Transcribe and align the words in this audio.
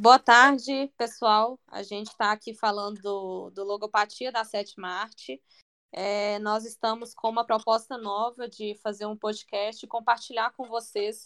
Boa 0.00 0.18
tarde, 0.18 0.92
pessoal. 0.96 1.58
A 1.66 1.82
gente 1.82 2.06
está 2.06 2.30
aqui 2.30 2.54
falando 2.54 3.02
do, 3.02 3.50
do 3.50 3.64
Logopatia 3.64 4.30
da 4.30 4.44
Sétima 4.44 4.88
Arte. 4.88 5.42
É, 5.90 6.38
nós 6.38 6.64
estamos 6.64 7.12
com 7.12 7.28
uma 7.28 7.44
proposta 7.44 7.98
nova 7.98 8.48
de 8.48 8.76
fazer 8.76 9.06
um 9.06 9.16
podcast 9.16 9.84
e 9.84 9.88
compartilhar 9.88 10.52
com 10.52 10.68
vocês 10.68 11.24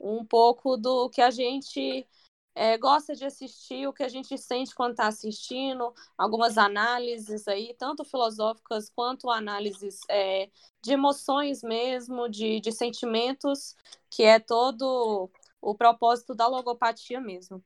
um 0.00 0.24
pouco 0.24 0.78
do 0.78 1.10
que 1.10 1.20
a 1.20 1.30
gente 1.30 2.06
é, 2.54 2.78
gosta 2.78 3.14
de 3.14 3.26
assistir, 3.26 3.86
o 3.86 3.92
que 3.92 4.02
a 4.02 4.08
gente 4.08 4.38
sente 4.38 4.74
quando 4.74 4.92
está 4.92 5.06
assistindo, 5.06 5.92
algumas 6.16 6.56
análises 6.56 7.46
aí, 7.46 7.74
tanto 7.78 8.06
filosóficas 8.06 8.88
quanto 8.88 9.28
análises 9.28 10.00
é, 10.08 10.48
de 10.82 10.94
emoções 10.94 11.62
mesmo, 11.62 12.26
de, 12.30 12.58
de 12.58 12.72
sentimentos, 12.72 13.76
que 14.08 14.22
é 14.22 14.40
todo 14.40 15.30
o 15.60 15.74
propósito 15.74 16.34
da 16.34 16.46
logopatia 16.46 17.20
mesmo. 17.20 17.62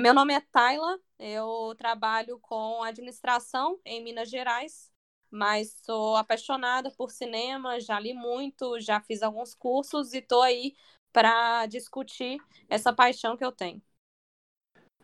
Meu 0.00 0.14
nome 0.14 0.32
é 0.32 0.40
Tayla, 0.40 0.98
eu 1.18 1.74
trabalho 1.76 2.38
com 2.38 2.82
administração 2.82 3.78
em 3.84 4.02
Minas 4.02 4.30
Gerais, 4.30 4.90
mas 5.30 5.78
sou 5.84 6.16
apaixonada 6.16 6.90
por 6.96 7.10
cinema, 7.10 7.78
já 7.78 8.00
li 8.00 8.14
muito, 8.14 8.80
já 8.80 8.98
fiz 9.02 9.22
alguns 9.22 9.54
cursos 9.54 10.14
e 10.14 10.18
estou 10.18 10.40
aí 10.40 10.74
para 11.12 11.66
discutir 11.66 12.38
essa 12.66 12.94
paixão 12.94 13.36
que 13.36 13.44
eu 13.44 13.52
tenho. 13.52 13.82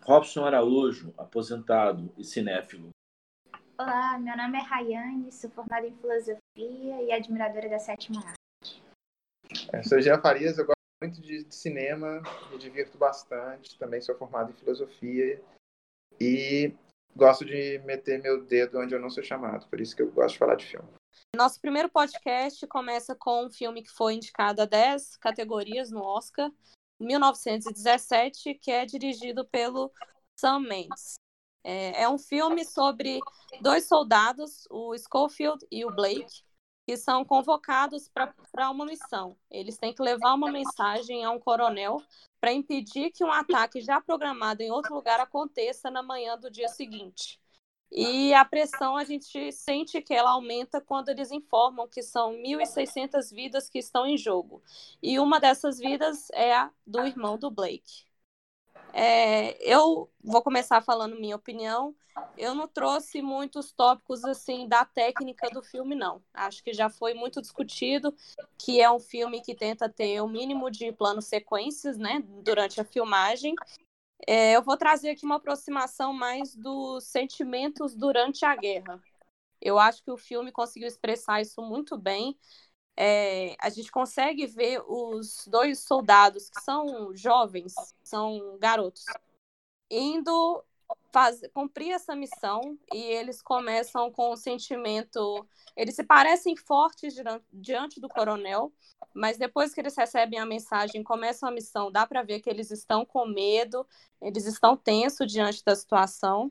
Robson 0.00 0.46
Araújo, 0.46 1.12
aposentado 1.18 2.10
e 2.16 2.24
cinéfilo. 2.24 2.88
Olá, 3.78 4.18
meu 4.18 4.34
nome 4.34 4.56
é 4.56 4.62
Rayane, 4.62 5.30
sou 5.30 5.50
formada 5.50 5.86
em 5.86 5.94
filosofia 5.94 6.40
e 7.02 7.12
admiradora 7.12 7.68
da 7.68 7.78
sétima 7.78 8.22
arte. 8.26 8.82
Eu 9.74 9.84
sou 9.84 10.00
Jean 10.00 10.22
Farias, 10.22 10.56
eu 10.56 10.64
gosto 10.64 10.75
muito 11.02 11.20
de, 11.20 11.46
cinema, 11.50 12.22
me 12.50 12.58
divirto 12.58 12.96
bastante, 12.96 13.78
também 13.78 14.00
sou 14.00 14.16
formado 14.16 14.50
em 14.50 14.54
filosofia 14.54 15.42
e 16.20 16.74
gosto 17.14 17.44
de 17.44 17.78
meter 17.80 18.20
meu 18.20 18.44
dedo 18.44 18.78
onde 18.78 18.94
eu 18.94 19.00
não 19.00 19.10
sou 19.10 19.22
chamado, 19.22 19.68
por 19.68 19.80
isso 19.80 19.94
que 19.94 20.02
eu 20.02 20.10
gosto 20.10 20.34
de 20.34 20.38
falar 20.38 20.54
de 20.54 20.66
filme. 20.66 20.88
Nosso 21.34 21.60
primeiro 21.60 21.88
podcast 21.90 22.66
começa 22.66 23.14
com 23.14 23.46
um 23.46 23.50
filme 23.50 23.82
que 23.82 23.90
foi 23.90 24.14
indicado 24.14 24.62
a 24.62 24.64
10 24.64 25.16
categorias 25.18 25.90
no 25.90 26.02
Oscar, 26.02 26.50
1917, 26.98 28.54
que 28.54 28.70
é 28.70 28.86
dirigido 28.86 29.46
pelo 29.46 29.92
Sam 30.34 30.60
Mendes. 30.60 31.14
É, 31.62 32.02
é 32.02 32.08
um 32.08 32.16
filme 32.16 32.64
sobre 32.64 33.18
dois 33.60 33.86
soldados, 33.86 34.66
o 34.70 34.96
Schofield 34.96 35.66
e 35.70 35.84
o 35.84 35.94
Blake, 35.94 36.45
que 36.86 36.96
são 36.96 37.24
convocados 37.24 38.08
para 38.08 38.70
uma 38.70 38.86
missão. 38.86 39.36
Eles 39.50 39.76
têm 39.76 39.92
que 39.92 40.00
levar 40.00 40.34
uma 40.34 40.52
mensagem 40.52 41.24
a 41.24 41.30
um 41.32 41.40
coronel 41.40 42.00
para 42.40 42.52
impedir 42.52 43.10
que 43.10 43.24
um 43.24 43.32
ataque 43.32 43.80
já 43.80 44.00
programado 44.00 44.62
em 44.62 44.70
outro 44.70 44.94
lugar 44.94 45.18
aconteça 45.18 45.90
na 45.90 46.00
manhã 46.00 46.38
do 46.38 46.48
dia 46.48 46.68
seguinte. 46.68 47.40
E 47.90 48.32
a 48.34 48.44
pressão 48.44 48.96
a 48.96 49.02
gente 49.02 49.50
sente 49.50 50.00
que 50.00 50.14
ela 50.14 50.30
aumenta 50.30 50.80
quando 50.80 51.08
eles 51.08 51.32
informam 51.32 51.88
que 51.88 52.02
são 52.02 52.32
1.600 52.34 53.32
vidas 53.32 53.68
que 53.68 53.78
estão 53.78 54.06
em 54.06 54.16
jogo. 54.16 54.62
E 55.02 55.18
uma 55.18 55.40
dessas 55.40 55.78
vidas 55.78 56.28
é 56.32 56.54
a 56.54 56.70
do 56.86 57.04
irmão 57.04 57.36
do 57.36 57.50
Blake. 57.50 58.04
É, 58.98 59.58
eu 59.60 60.10
vou 60.24 60.42
começar 60.42 60.80
falando 60.80 61.20
minha 61.20 61.36
opinião. 61.36 61.94
Eu 62.34 62.54
não 62.54 62.66
trouxe 62.66 63.20
muitos 63.20 63.70
tópicos 63.70 64.24
assim 64.24 64.66
da 64.66 64.86
técnica 64.86 65.50
do 65.50 65.62
filme, 65.62 65.94
não. 65.94 66.22
Acho 66.32 66.64
que 66.64 66.72
já 66.72 66.88
foi 66.88 67.12
muito 67.12 67.42
discutido 67.42 68.16
que 68.58 68.80
é 68.80 68.90
um 68.90 68.98
filme 68.98 69.42
que 69.42 69.54
tenta 69.54 69.86
ter 69.86 70.22
o 70.22 70.26
mínimo 70.26 70.70
de 70.70 70.90
planos 70.92 71.26
sequências, 71.26 71.98
né, 71.98 72.24
durante 72.42 72.80
a 72.80 72.84
filmagem. 72.84 73.54
É, 74.26 74.56
eu 74.56 74.62
vou 74.62 74.78
trazer 74.78 75.10
aqui 75.10 75.26
uma 75.26 75.36
aproximação 75.36 76.14
mais 76.14 76.56
dos 76.56 77.04
sentimentos 77.04 77.94
durante 77.94 78.46
a 78.46 78.56
guerra. 78.56 78.98
Eu 79.60 79.78
acho 79.78 80.02
que 80.02 80.10
o 80.10 80.16
filme 80.16 80.50
conseguiu 80.50 80.88
expressar 80.88 81.42
isso 81.42 81.60
muito 81.60 81.98
bem 81.98 82.34
é, 82.96 83.54
a 83.60 83.68
gente 83.68 83.90
consegue 83.90 84.46
ver 84.46 84.82
os 84.86 85.46
dois 85.46 85.80
soldados 85.80 86.48
que 86.48 86.60
são 86.62 87.14
jovens, 87.14 87.74
são 88.02 88.56
garotos, 88.58 89.04
indo 89.90 90.64
fazer, 91.12 91.48
cumprir 91.50 91.92
essa 91.92 92.14
missão 92.14 92.78
e 92.92 92.98
eles 92.98 93.42
começam 93.42 94.10
com 94.10 94.30
o 94.30 94.36
sentimento. 94.36 95.46
Eles 95.76 95.94
se 95.94 96.04
parecem 96.04 96.56
fortes 96.56 97.14
diante 97.52 98.00
do 98.00 98.08
coronel, 98.08 98.72
mas 99.14 99.36
depois 99.36 99.74
que 99.74 99.80
eles 99.80 99.96
recebem 99.96 100.38
a 100.38 100.46
mensagem, 100.46 101.02
começam 101.02 101.48
a 101.48 101.52
missão, 101.52 101.90
dá 101.90 102.06
para 102.06 102.22
ver 102.22 102.40
que 102.40 102.48
eles 102.48 102.70
estão 102.70 103.04
com 103.04 103.26
medo, 103.26 103.86
eles 104.20 104.46
estão 104.46 104.76
tensos 104.76 105.30
diante 105.30 105.62
da 105.64 105.74
situação. 105.74 106.50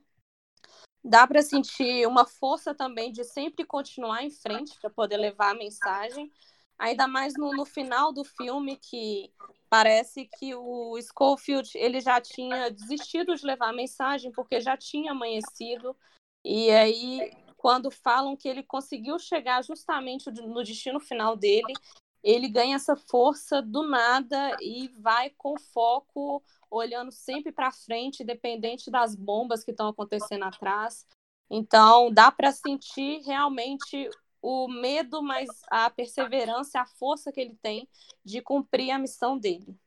Dá 1.07 1.27
para 1.27 1.43
sentir 1.43 2.07
uma 2.07 2.25
força 2.25 2.73
também 2.73 3.11
de 3.11 3.23
sempre 3.23 3.63
continuar 3.63 4.23
em 4.23 4.31
frente 4.31 4.75
para 4.81 4.89
poder 4.89 5.17
levar 5.17 5.51
a 5.51 5.57
mensagem. 5.57 6.31
Ainda 6.79 7.07
mais 7.07 7.35
no, 7.35 7.51
no 7.51 7.63
final 7.63 8.11
do 8.11 8.23
filme, 8.23 8.75
que 8.77 9.31
parece 9.69 10.27
que 10.39 10.55
o 10.55 10.99
Schofield 10.99 11.69
ele 11.75 12.01
já 12.01 12.19
tinha 12.19 12.71
desistido 12.71 13.35
de 13.35 13.45
levar 13.45 13.69
a 13.69 13.75
mensagem 13.75 14.31
porque 14.31 14.59
já 14.59 14.75
tinha 14.75 15.11
amanhecido. 15.11 15.95
E 16.43 16.71
aí, 16.71 17.31
quando 17.55 17.91
falam 17.91 18.35
que 18.35 18.49
ele 18.49 18.63
conseguiu 18.63 19.19
chegar 19.19 19.63
justamente 19.63 20.31
no 20.31 20.63
destino 20.63 20.99
final 20.99 21.37
dele, 21.37 21.73
ele 22.25 22.49
ganha 22.49 22.75
essa 22.75 22.95
força 22.95 23.61
do 23.61 23.87
nada 23.87 24.57
e 24.59 24.87
vai 24.99 25.29
com 25.37 25.59
foco 25.59 26.43
olhando 26.71 27.11
sempre 27.11 27.51
para 27.51 27.71
frente, 27.71 28.23
independente 28.23 28.89
das 28.89 29.15
bombas 29.15 29.63
que 29.63 29.69
estão 29.69 29.89
acontecendo 29.89 30.43
atrás. 30.43 31.05
Então, 31.47 32.11
dá 32.11 32.31
para 32.31 32.51
sentir 32.51 33.21
realmente 33.23 34.09
o 34.41 34.67
medo, 34.67 35.21
mas 35.21 35.47
a 35.69 35.87
perseverança, 35.91 36.81
a 36.81 36.85
força 36.87 37.31
que 37.31 37.39
ele 37.39 37.55
tem 37.61 37.87
de 38.23 38.41
cumprir 38.41 38.89
a 38.89 38.97
missão 38.97 39.37
dele. 39.37 39.77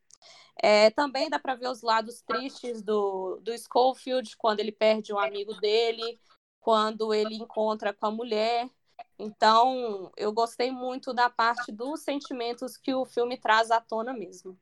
É, 0.63 0.91
também 0.91 1.29
dá 1.29 1.41
para 1.41 1.57
ver 1.57 1.69
os 1.69 1.83
lados 1.83 2.23
tristes 2.23 2.83
do, 2.83 3.41
do 3.43 3.53
Schofield, 3.59 4.37
quando 4.37 4.61
ele 4.61 4.73
perde 4.73 5.13
um 5.13 5.19
amigo 5.19 5.55
dele, 5.55 6.21
quando 6.61 7.13
ele 7.13 7.35
encontra 7.35 7.93
com 7.93 8.07
a 8.07 8.11
mulher. 8.13 8.71
Então, 9.19 10.13
eu 10.17 10.33
gostei 10.33 10.71
muito 10.71 11.13
da 11.13 11.29
parte 11.29 11.73
dos 11.73 12.03
sentimentos 12.03 12.77
que 12.77 12.95
o 12.95 13.05
filme 13.05 13.37
traz 13.37 13.71
à 13.71 13.81
tona 13.81 14.13
mesmo. 14.13 14.57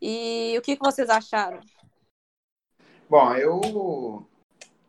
E 0.00 0.54
o 0.58 0.62
que, 0.62 0.76
que 0.76 0.84
vocês 0.84 1.08
acharam? 1.08 1.60
Bom, 3.08 3.34
eu, 3.34 4.28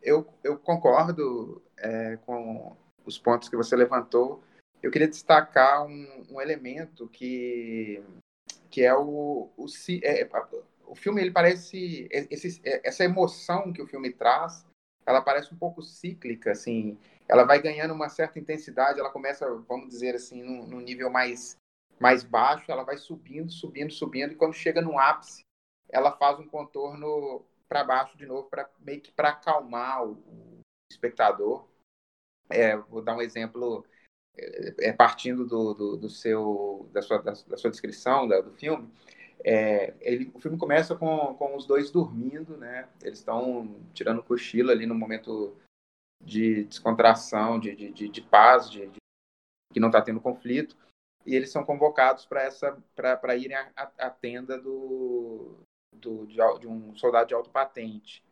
eu, 0.02 0.26
eu 0.44 0.58
concordo 0.58 1.62
é, 1.78 2.18
com 2.18 2.76
os 3.06 3.18
pontos 3.18 3.48
que 3.48 3.56
você 3.56 3.74
levantou. 3.74 4.42
Eu 4.82 4.90
queria 4.90 5.08
destacar 5.08 5.86
um, 5.86 6.26
um 6.30 6.40
elemento 6.40 7.08
que, 7.08 8.02
que 8.70 8.82
é 8.82 8.94
o, 8.94 9.50
o, 9.56 9.66
é, 10.02 10.28
o 10.86 10.94
filme. 10.94 11.22
Ele 11.22 11.30
parece 11.30 12.06
esse, 12.10 12.60
essa 12.62 13.04
emoção 13.04 13.72
que 13.72 13.80
o 13.80 13.86
filme 13.86 14.12
traz. 14.12 14.66
Ela 15.06 15.22
parece 15.22 15.52
um 15.52 15.56
pouco 15.56 15.82
cíclica, 15.82 16.52
assim. 16.52 16.98
Ela 17.30 17.44
vai 17.44 17.62
ganhando 17.62 17.94
uma 17.94 18.08
certa 18.08 18.40
intensidade. 18.40 18.98
Ela 18.98 19.10
começa, 19.10 19.48
vamos 19.68 19.88
dizer 19.88 20.16
assim, 20.16 20.42
num, 20.42 20.66
num 20.66 20.80
nível 20.80 21.08
mais 21.08 21.56
mais 22.00 22.24
baixo, 22.24 22.72
ela 22.72 22.82
vai 22.82 22.96
subindo, 22.96 23.52
subindo, 23.52 23.92
subindo, 23.92 24.32
e 24.32 24.36
quando 24.36 24.54
chega 24.54 24.80
no 24.80 24.98
ápice, 24.98 25.42
ela 25.90 26.10
faz 26.10 26.38
um 26.38 26.48
contorno 26.48 27.44
para 27.68 27.84
baixo 27.84 28.16
de 28.16 28.24
novo, 28.24 28.48
para 28.48 28.68
meio 28.80 29.02
que 29.02 29.12
para 29.12 29.28
acalmar 29.28 30.02
o, 30.04 30.12
o 30.12 30.60
espectador. 30.90 31.68
É, 32.48 32.74
vou 32.74 33.02
dar 33.02 33.14
um 33.14 33.20
exemplo 33.20 33.84
é, 34.36 34.88
é 34.88 34.92
partindo 34.92 35.46
do, 35.46 35.74
do, 35.74 35.96
do, 35.98 36.08
seu 36.08 36.88
da 36.90 37.02
sua, 37.02 37.18
da, 37.18 37.32
da 37.32 37.56
sua 37.58 37.70
descrição 37.70 38.26
da, 38.26 38.40
do 38.40 38.50
filme. 38.52 38.90
É, 39.44 39.94
ele, 40.00 40.30
o 40.34 40.40
filme 40.40 40.58
começa 40.58 40.96
com, 40.96 41.34
com 41.34 41.54
os 41.54 41.66
dois 41.66 41.90
dormindo, 41.90 42.56
né? 42.56 42.88
Eles 43.02 43.18
estão 43.18 43.76
tirando 43.92 44.22
cochilo 44.22 44.70
ali 44.70 44.86
no 44.86 44.94
momento 44.94 45.56
de 46.20 46.64
descontração, 46.64 47.58
de, 47.58 47.74
de, 47.74 47.92
de, 47.92 48.08
de 48.08 48.20
paz, 48.20 48.70
de, 48.70 48.86
de, 48.88 48.98
que 49.72 49.80
não 49.80 49.88
está 49.88 50.02
tendo 50.02 50.20
conflito 50.20 50.76
e 51.24 51.34
eles 51.34 51.50
são 51.50 51.64
convocados 51.64 52.24
para 52.24 52.42
essa 52.42 52.76
para 52.94 53.36
irem 53.36 53.56
à, 53.56 54.10
tenda 54.10 54.58
do, 54.58 55.58
do 55.94 56.26
de, 56.26 56.36
de, 56.60 56.66
um 56.66 56.94
soldado 56.96 57.28
de 57.28 57.34
alto 57.34 57.50
patente. 57.50 58.24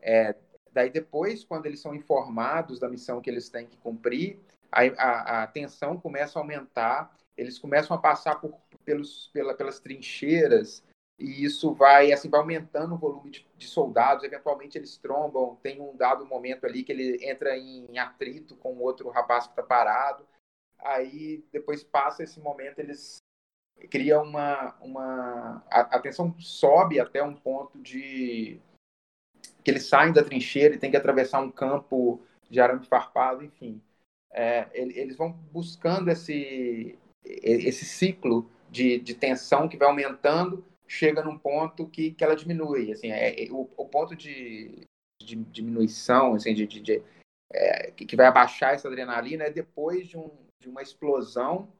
É, 0.00 0.34
daí 0.72 0.90
depois, 0.90 1.44
quando 1.44 1.66
eles 1.66 1.80
são 1.80 1.94
informados 1.94 2.78
da 2.78 2.88
missão 2.88 3.20
que 3.20 3.28
eles 3.28 3.48
têm 3.48 3.66
que 3.66 3.76
cumprir, 3.78 4.38
a, 4.70 4.82
a, 4.82 5.42
a 5.42 5.46
tensão 5.48 5.98
começa 5.98 6.38
a 6.38 6.42
aumentar, 6.42 7.16
eles 7.36 7.58
começam 7.58 7.96
a 7.96 8.00
passar 8.00 8.36
por, 8.36 8.56
pelos, 8.84 9.28
pela, 9.32 9.54
pelas 9.54 9.80
trincheiras 9.80 10.84
e 11.20 11.44
isso 11.44 11.74
vai 11.74 12.12
assim 12.12 12.28
vai 12.30 12.40
aumentando 12.40 12.94
o 12.94 12.98
volume 12.98 13.30
de, 13.30 13.46
de, 13.56 13.66
soldados. 13.68 14.24
Eventualmente 14.24 14.78
eles 14.78 14.96
trombam. 14.96 15.56
Tem 15.62 15.80
um 15.80 15.96
dado 15.96 16.26
momento 16.26 16.64
ali 16.64 16.82
que 16.82 16.92
ele 16.92 17.18
entra 17.24 17.56
em 17.56 17.98
atrito 17.98 18.56
com 18.56 18.78
outro 18.78 19.08
rapaz 19.10 19.44
que 19.46 19.52
está 19.52 19.62
parado 19.62 20.26
aí 20.82 21.44
depois 21.52 21.82
passa 21.82 22.22
esse 22.22 22.40
momento, 22.40 22.78
eles 22.78 23.18
criam 23.90 24.22
uma. 24.22 24.76
uma 24.80 25.64
a, 25.70 25.80
a 25.80 26.00
tensão 26.00 26.34
sobe 26.38 27.00
até 27.00 27.22
um 27.22 27.34
ponto 27.34 27.78
de, 27.78 28.60
que 29.62 29.70
eles 29.70 29.86
saem 29.86 30.12
da 30.12 30.24
trincheira 30.24 30.74
e 30.74 30.78
tem 30.78 30.90
que 30.90 30.96
atravessar 30.96 31.40
um 31.40 31.50
campo 31.50 32.20
de 32.48 32.60
arame 32.60 32.84
farpado, 32.86 33.44
enfim. 33.44 33.80
É, 34.32 34.68
eles 34.72 35.16
vão 35.16 35.32
buscando 35.32 36.08
esse, 36.08 36.96
esse 37.24 37.84
ciclo 37.84 38.48
de, 38.70 39.00
de 39.00 39.14
tensão 39.14 39.68
que 39.68 39.76
vai 39.76 39.88
aumentando, 39.88 40.64
chega 40.90 41.22
num 41.22 41.38
ponto 41.38 41.86
que, 41.86 42.10
que 42.10 42.24
ela 42.24 42.34
diminui. 42.34 42.90
Assim, 42.90 43.12
é, 43.12 43.44
é 43.44 43.52
o, 43.52 43.70
o 43.76 43.86
ponto 43.86 44.16
de, 44.16 44.82
de 45.22 45.36
diminuição, 45.36 46.34
assim, 46.34 46.52
de, 46.52 46.66
de, 46.66 46.80
de 46.80 47.02
é, 47.52 47.92
que 47.92 48.16
vai 48.16 48.26
abaixar 48.26 48.74
essa 48.74 48.88
adrenalina 48.88 49.44
é 49.44 49.50
depois 49.50 50.08
de, 50.08 50.18
um, 50.18 50.30
de 50.60 50.68
uma 50.68 50.82
explosão 50.82 51.72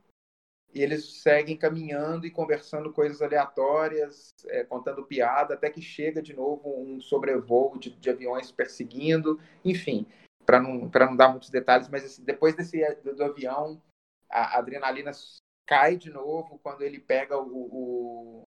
e 0.73 0.81
eles 0.81 1.23
seguem 1.23 1.57
caminhando 1.57 2.25
e 2.25 2.31
conversando 2.31 2.93
coisas 2.93 3.21
aleatórias, 3.21 4.33
é, 4.47 4.63
contando 4.63 5.05
piada, 5.05 5.55
até 5.55 5.69
que 5.69 5.83
chega 5.83 6.23
de 6.23 6.33
novo 6.33 6.81
um 6.81 7.01
sobrevoo 7.01 7.77
de, 7.77 7.91
de 7.91 8.11
aviões 8.11 8.53
perseguindo, 8.53 9.41
enfim, 9.65 10.07
para 10.47 10.61
não, 10.61 10.89
não 10.89 11.17
dar 11.17 11.29
muitos 11.31 11.51
detalhes, 11.51 11.89
mas 11.89 12.05
assim, 12.05 12.23
depois 12.23 12.55
desse 12.55 12.81
do, 13.03 13.17
do 13.17 13.25
avião, 13.25 13.83
a, 14.29 14.57
a, 14.57 14.59
adrenalina 14.59 15.11
cai 15.67 15.97
de 15.97 16.11
novo 16.11 16.61
quando 16.63 16.83
ele 16.83 17.01
pega 17.01 17.37
o, 17.37 17.49
o, 17.49 18.43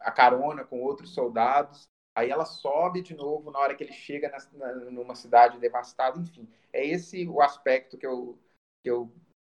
a 0.00 0.10
carona 0.10 0.64
com 0.64 0.80
outros 0.80 1.14
soldados, 1.14 1.88
aí 2.14 2.30
ela 2.30 2.44
sobe 2.44 3.02
de 3.02 3.14
novo 3.14 3.50
na 3.50 3.58
hora 3.58 3.74
que 3.74 3.84
ele 3.84 3.92
chega 3.92 4.30
na, 4.52 4.74
numa 4.90 5.14
cidade 5.14 5.58
devastada, 5.58 6.18
enfim, 6.18 6.48
é 6.72 6.86
esse 6.86 7.26
o 7.28 7.40
aspecto 7.40 7.96
que 7.96 8.06
eu, 8.06 8.38
que 8.82 8.90
eu 8.90 9.10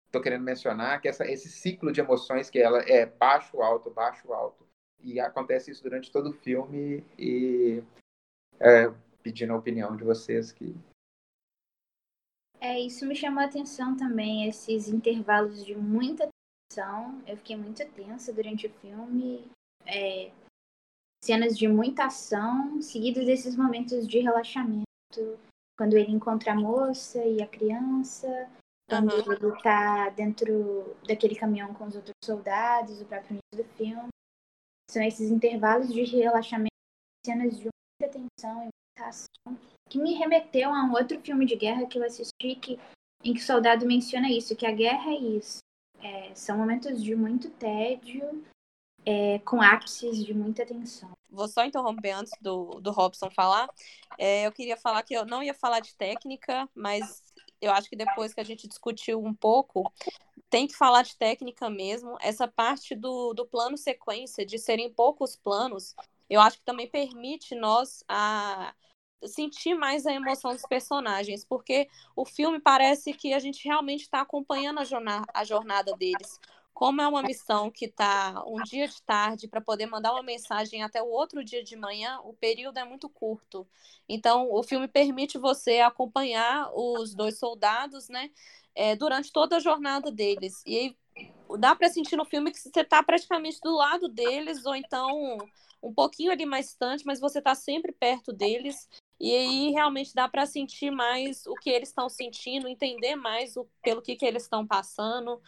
estou 0.06 0.20
querendo 0.20 0.42
mencionar, 0.42 1.00
que 1.00 1.08
essa, 1.08 1.26
esse 1.26 1.48
ciclo 1.48 1.92
de 1.92 2.00
emoções 2.00 2.50
que 2.50 2.58
ela 2.58 2.80
é 2.80 3.06
baixo, 3.06 3.62
alto, 3.62 3.90
baixo, 3.90 4.32
alto. 4.32 4.66
E 5.02 5.18
acontece 5.18 5.70
isso 5.70 5.82
durante 5.82 6.10
todo 6.10 6.30
o 6.30 6.34
filme 6.34 7.04
e 7.18 7.82
é, 8.58 8.92
pedindo 9.22 9.52
a 9.52 9.56
opinião 9.56 9.96
de 9.96 10.04
vocês 10.04 10.52
que 10.52 10.76
é, 12.60 12.78
isso 12.78 13.06
me 13.06 13.16
chamou 13.16 13.40
a 13.40 13.46
atenção 13.46 13.96
também, 13.96 14.46
esses 14.46 14.86
intervalos 14.86 15.64
de 15.64 15.74
muita 15.74 16.28
tensão. 16.68 17.22
Eu 17.26 17.36
fiquei 17.38 17.56
muito 17.56 17.82
tensa 17.92 18.32
durante 18.34 18.66
o 18.66 18.72
filme. 18.74 19.50
É, 19.86 20.30
cenas 21.22 21.56
de 21.56 21.68
muita 21.68 22.06
ação, 22.06 22.80
seguidos 22.80 23.26
desses 23.26 23.56
momentos 23.56 24.06
de 24.06 24.20
relaxamento. 24.20 24.84
Quando 25.76 25.96
ele 25.96 26.12
encontra 26.12 26.52
a 26.52 26.54
moça 26.54 27.24
e 27.24 27.42
a 27.42 27.46
criança, 27.46 28.28
quando 28.90 29.12
uhum. 29.12 29.32
ele 29.32 29.56
está 29.56 30.08
dentro 30.10 30.96
daquele 31.06 31.36
caminhão 31.36 31.72
com 31.72 31.86
os 31.86 31.94
outros 31.94 32.14
soldados, 32.24 33.00
o 33.00 33.04
próprio 33.04 33.38
início 33.38 33.64
do 33.64 33.76
filme. 33.76 34.08
São 34.90 35.02
esses 35.02 35.30
intervalos 35.30 35.92
de 35.92 36.02
relaxamento, 36.04 36.74
cenas 37.24 37.56
de 37.56 37.68
muita 37.68 38.12
tensão 38.12 38.62
e 38.64 38.68
muita 38.68 39.08
ação, 39.08 39.58
que 39.88 39.98
me 39.98 40.14
remeteu 40.14 40.74
a 40.74 40.84
um 40.84 40.92
outro 40.92 41.20
filme 41.20 41.46
de 41.46 41.54
guerra 41.54 41.86
que 41.86 41.98
eu 41.98 42.04
assisti, 42.04 42.56
que, 42.60 42.78
em 43.22 43.32
que 43.32 43.40
o 43.40 43.44
soldado 43.44 43.86
menciona 43.86 44.28
isso, 44.28 44.56
que 44.56 44.66
a 44.66 44.72
guerra 44.72 45.12
é 45.12 45.18
isso. 45.18 45.60
É, 46.02 46.34
são 46.34 46.58
momentos 46.58 47.02
de 47.02 47.14
muito 47.14 47.48
tédio, 47.50 48.44
é, 49.04 49.38
com 49.40 49.60
ápices 49.60 50.24
de 50.24 50.34
muita 50.34 50.64
tensão. 50.64 51.10
Vou 51.28 51.48
só 51.48 51.64
interromper 51.64 52.10
antes 52.10 52.32
do, 52.40 52.80
do 52.80 52.90
Robson 52.90 53.30
falar. 53.30 53.68
É, 54.18 54.46
eu 54.46 54.52
queria 54.52 54.76
falar 54.76 55.02
que 55.02 55.14
eu 55.14 55.24
não 55.24 55.42
ia 55.42 55.54
falar 55.54 55.80
de 55.80 55.94
técnica, 55.94 56.68
mas 56.74 57.22
eu 57.60 57.70
acho 57.72 57.88
que 57.88 57.96
depois 57.96 58.34
que 58.34 58.40
a 58.40 58.44
gente 58.44 58.66
discutiu 58.66 59.22
um 59.22 59.34
pouco, 59.34 59.90
tem 60.48 60.66
que 60.66 60.76
falar 60.76 61.02
de 61.02 61.16
técnica 61.16 61.70
mesmo. 61.70 62.16
Essa 62.20 62.48
parte 62.48 62.94
do, 62.94 63.32
do 63.32 63.46
plano 63.46 63.76
sequência, 63.76 64.44
de 64.44 64.58
serem 64.58 64.92
poucos 64.92 65.36
planos, 65.36 65.94
eu 66.28 66.40
acho 66.40 66.58
que 66.58 66.64
também 66.64 66.88
permite 66.88 67.54
nós 67.54 68.02
a 68.08 68.74
sentir 69.26 69.74
mais 69.74 70.06
a 70.06 70.12
emoção 70.12 70.52
dos 70.52 70.62
personagens, 70.62 71.44
porque 71.44 71.88
o 72.16 72.24
filme 72.24 72.58
parece 72.58 73.12
que 73.12 73.34
a 73.34 73.38
gente 73.38 73.64
realmente 73.64 74.02
está 74.02 74.22
acompanhando 74.22 74.80
a 74.80 74.84
jornada, 74.84 75.26
a 75.34 75.44
jornada 75.44 75.92
deles. 75.96 76.40
Como 76.72 77.02
é 77.02 77.06
uma 77.06 77.22
missão 77.22 77.70
que 77.70 77.86
está 77.86 78.42
um 78.46 78.62
dia 78.62 78.88
de 78.88 79.02
tarde 79.02 79.48
para 79.48 79.60
poder 79.60 79.86
mandar 79.86 80.12
uma 80.12 80.22
mensagem 80.22 80.82
até 80.82 81.02
o 81.02 81.08
outro 81.08 81.44
dia 81.44 81.62
de 81.62 81.76
manhã, 81.76 82.18
o 82.24 82.32
período 82.32 82.78
é 82.78 82.84
muito 82.84 83.08
curto. 83.08 83.66
Então, 84.08 84.48
o 84.50 84.62
filme 84.62 84.88
permite 84.88 85.36
você 85.36 85.80
acompanhar 85.80 86.70
os 86.74 87.14
dois 87.14 87.38
soldados, 87.38 88.08
né, 88.08 88.30
é, 88.74 88.96
durante 88.96 89.30
toda 89.32 89.56
a 89.56 89.60
jornada 89.60 90.10
deles. 90.10 90.62
E 90.64 90.78
aí, 90.78 90.96
dá 91.58 91.74
para 91.74 91.88
sentir 91.88 92.16
no 92.16 92.24
filme 92.24 92.50
que 92.50 92.58
você 92.58 92.80
está 92.80 93.02
praticamente 93.02 93.60
do 93.62 93.74
lado 93.74 94.08
deles, 94.08 94.64
ou 94.64 94.74
então 94.74 95.38
um 95.82 95.92
pouquinho 95.92 96.30
ali 96.30 96.44
mais 96.44 96.66
distante, 96.66 97.04
mas 97.06 97.20
você 97.20 97.38
está 97.38 97.54
sempre 97.54 97.92
perto 97.92 98.32
deles. 98.32 98.88
E 99.18 99.34
aí 99.34 99.70
realmente 99.70 100.14
dá 100.14 100.28
para 100.28 100.46
sentir 100.46 100.90
mais 100.90 101.46
o 101.46 101.54
que 101.54 101.70
eles 101.70 101.88
estão 101.88 102.08
sentindo, 102.08 102.68
entender 102.68 103.16
mais 103.16 103.56
o, 103.56 103.66
pelo 103.82 104.00
que, 104.00 104.16
que 104.16 104.24
eles 104.24 104.44
estão 104.44 104.66
passando. 104.66 105.40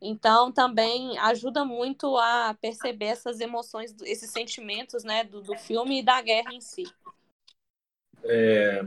Então, 0.00 0.52
também 0.52 1.18
ajuda 1.18 1.64
muito 1.64 2.16
a 2.16 2.56
perceber 2.60 3.06
essas 3.06 3.40
emoções, 3.40 3.94
esses 4.02 4.30
sentimentos 4.30 5.02
né, 5.02 5.24
do, 5.24 5.40
do 5.40 5.56
filme 5.56 6.00
e 6.00 6.04
da 6.04 6.20
guerra 6.22 6.52
em 6.54 6.60
si. 6.60 6.84
É, 8.22 8.84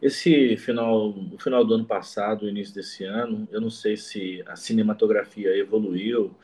esse 0.00 0.56
final, 0.56 1.10
o 1.10 1.38
final 1.38 1.64
do 1.64 1.74
ano 1.74 1.84
passado, 1.84 2.42
o 2.42 2.48
início 2.48 2.74
desse 2.74 3.04
ano, 3.04 3.46
eu 3.50 3.60
não 3.60 3.70
sei 3.70 3.96
se 3.96 4.42
a 4.46 4.56
cinematografia 4.56 5.56
evoluiu, 5.56 6.34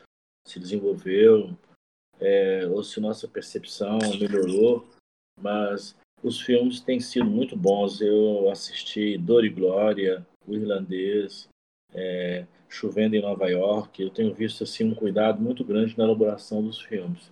se 0.47 0.59
desenvolveu, 0.59 1.57
é, 2.19 2.67
ou 2.67 2.83
se 2.83 2.99
nossa 2.99 3.27
percepção 3.27 3.97
melhorou, 4.19 4.87
mas 5.39 5.95
os 6.21 6.39
filmes 6.41 6.81
têm 6.81 6.99
sido 6.99 7.25
muito 7.25 7.55
bons. 7.55 8.01
Eu 8.01 8.49
assisti 8.49 9.17
Dor 9.17 9.45
e 9.45 9.49
Glória, 9.49 10.25
O 10.45 10.53
Irlandês, 10.53 11.47
é, 11.93 12.45
chovendo 12.69 13.15
em 13.15 13.21
Nova 13.21 13.49
York. 13.49 14.01
Eu 14.01 14.11
tenho 14.11 14.33
visto 14.33 14.63
assim 14.63 14.83
um 14.83 14.95
cuidado 14.95 15.41
muito 15.41 15.65
grande 15.65 15.97
na 15.97 16.03
elaboração 16.03 16.63
dos 16.63 16.79
filmes. 16.79 17.31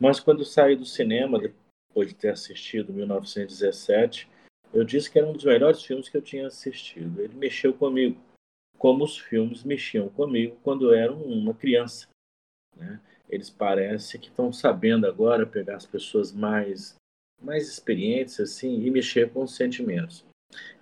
Mas 0.00 0.18
quando 0.18 0.40
eu 0.40 0.46
saí 0.46 0.74
do 0.74 0.86
cinema, 0.86 1.38
depois 1.38 2.08
de 2.08 2.14
ter 2.14 2.30
assistido 2.30 2.92
1917, 2.92 4.26
eu 4.72 4.82
disse 4.82 5.10
que 5.10 5.18
era 5.18 5.28
um 5.28 5.34
dos 5.34 5.44
melhores 5.44 5.82
filmes 5.82 6.08
que 6.08 6.16
eu 6.16 6.22
tinha 6.22 6.46
assistido. 6.46 7.20
Ele 7.20 7.34
mexeu 7.34 7.74
comigo, 7.74 8.18
como 8.78 9.04
os 9.04 9.18
filmes 9.18 9.62
mexiam 9.62 10.08
comigo 10.08 10.56
quando 10.62 10.86
eu 10.86 10.94
era 10.94 11.12
uma 11.12 11.52
criança. 11.52 12.08
Né? 12.74 12.98
Eles 13.28 13.50
parecem 13.50 14.18
que 14.18 14.28
estão 14.28 14.52
sabendo 14.52 15.06
agora 15.06 15.46
pegar 15.46 15.76
as 15.76 15.86
pessoas 15.86 16.32
mais 16.32 16.98
mais 17.42 17.66
experientes 17.66 18.38
assim 18.38 18.82
e 18.84 18.90
mexer 18.90 19.32
com 19.32 19.42
os 19.42 19.56
sentimentos. 19.56 20.26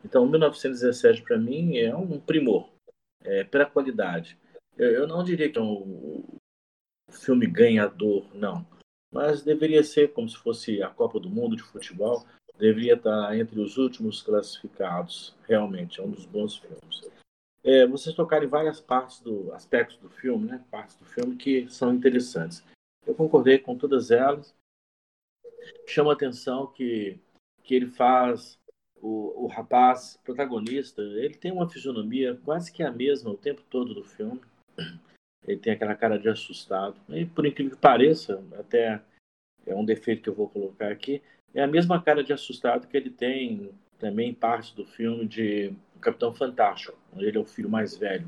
Então, 0.05 0.27
1917 0.27 1.23
para 1.23 1.39
mim 1.39 1.77
é 1.77 1.95
um 1.95 2.19
primor 2.19 2.69
é, 3.23 3.45
pela 3.45 3.67
qualidade. 3.67 4.39
Eu, 4.77 4.91
eu, 4.93 5.07
não 5.07 5.25
diria 5.25 5.51
que 5.51 5.59
é 5.59 5.63
um, 5.63 6.25
filme 7.11 7.47
ganhador, 7.47 8.27
não. 8.35 8.67
Mas 9.13 9.43
deveria 9.43 9.83
ser 9.83 10.13
como 10.13 10.29
se 10.29 10.37
fosse 10.37 10.83
a 10.83 10.89
Copa 10.89 11.19
do 11.19 11.31
Mundo 11.31 11.57
de 11.57 11.63
futebol. 11.63 12.27
Deveria 12.59 12.95
estar 12.95 13.37
entre 13.37 13.61
os 13.61 13.79
últimos 13.79 14.23
classificados. 14.23 15.35
Realmente, 15.47 16.01
é 16.01 16.03
um 16.03 16.11
dos 16.11 16.27
bons 16.27 16.57
filmes. 16.59 17.11
É, 17.65 17.87
vocês 17.87 18.15
tocaram 18.15 18.45
em 18.45 18.49
várias 18.49 18.81
partes 18.81 19.21
do 19.21 19.53
aspectos 19.53 19.97
do 19.99 20.11
filme, 20.11 20.47
né? 20.47 20.65
Partes 20.71 20.97
do 20.97 21.05
filme 21.05 21.37
que 21.37 21.69
são 21.69 21.95
interessantes. 21.95 22.63
Eu 23.07 23.15
concordei 23.15 23.59
com 23.59 23.77
todas 23.77 24.11
elas. 24.11 24.55
Chama 25.87 26.13
atenção 26.13 26.67
que 26.67 27.19
que 27.69 27.75
ele 27.75 27.87
faz 27.87 28.58
o, 29.03 29.45
o 29.45 29.47
rapaz 29.47 30.19
protagonista, 30.25 31.03
ele 31.03 31.35
tem 31.35 31.53
uma 31.53 31.69
fisionomia 31.69 32.39
quase 32.45 32.73
que 32.73 32.83
a 32.83 32.91
mesma 32.91 33.31
o 33.31 33.37
tempo 33.37 33.63
todo 33.69 33.95
do 33.95 34.05
filme. 34.05 34.41
Ele 35.47 35.59
tem 35.59 35.73
aquela 35.73 35.95
cara 35.95 36.19
de 36.19 36.29
assustado. 36.29 37.01
E 37.09 37.25
por 37.25 37.47
incrível 37.47 37.75
que 37.75 37.81
pareça, 37.81 38.43
até 38.59 39.01
é 39.67 39.75
um 39.75 39.85
defeito 39.85 40.23
que 40.23 40.29
eu 40.29 40.35
vou 40.35 40.49
colocar 40.49 40.91
aqui, 40.91 41.23
é 41.55 41.63
a 41.63 41.67
mesma 41.67 42.03
cara 42.03 42.23
de 42.23 42.33
assustado 42.33 42.87
que 42.87 42.97
ele 42.97 43.11
tem 43.11 43.71
também 43.99 44.31
em 44.31 44.35
parte 44.35 44.75
do 44.75 44.85
filme 44.85 45.27
de 45.27 45.73
Capitão 46.01 46.35
Fantástico, 46.35 46.97
onde 47.13 47.25
ele 47.25 47.39
é 47.39 47.41
o 47.41 47.45
filho 47.45 47.69
mais 47.69 47.97
velho. 47.97 48.27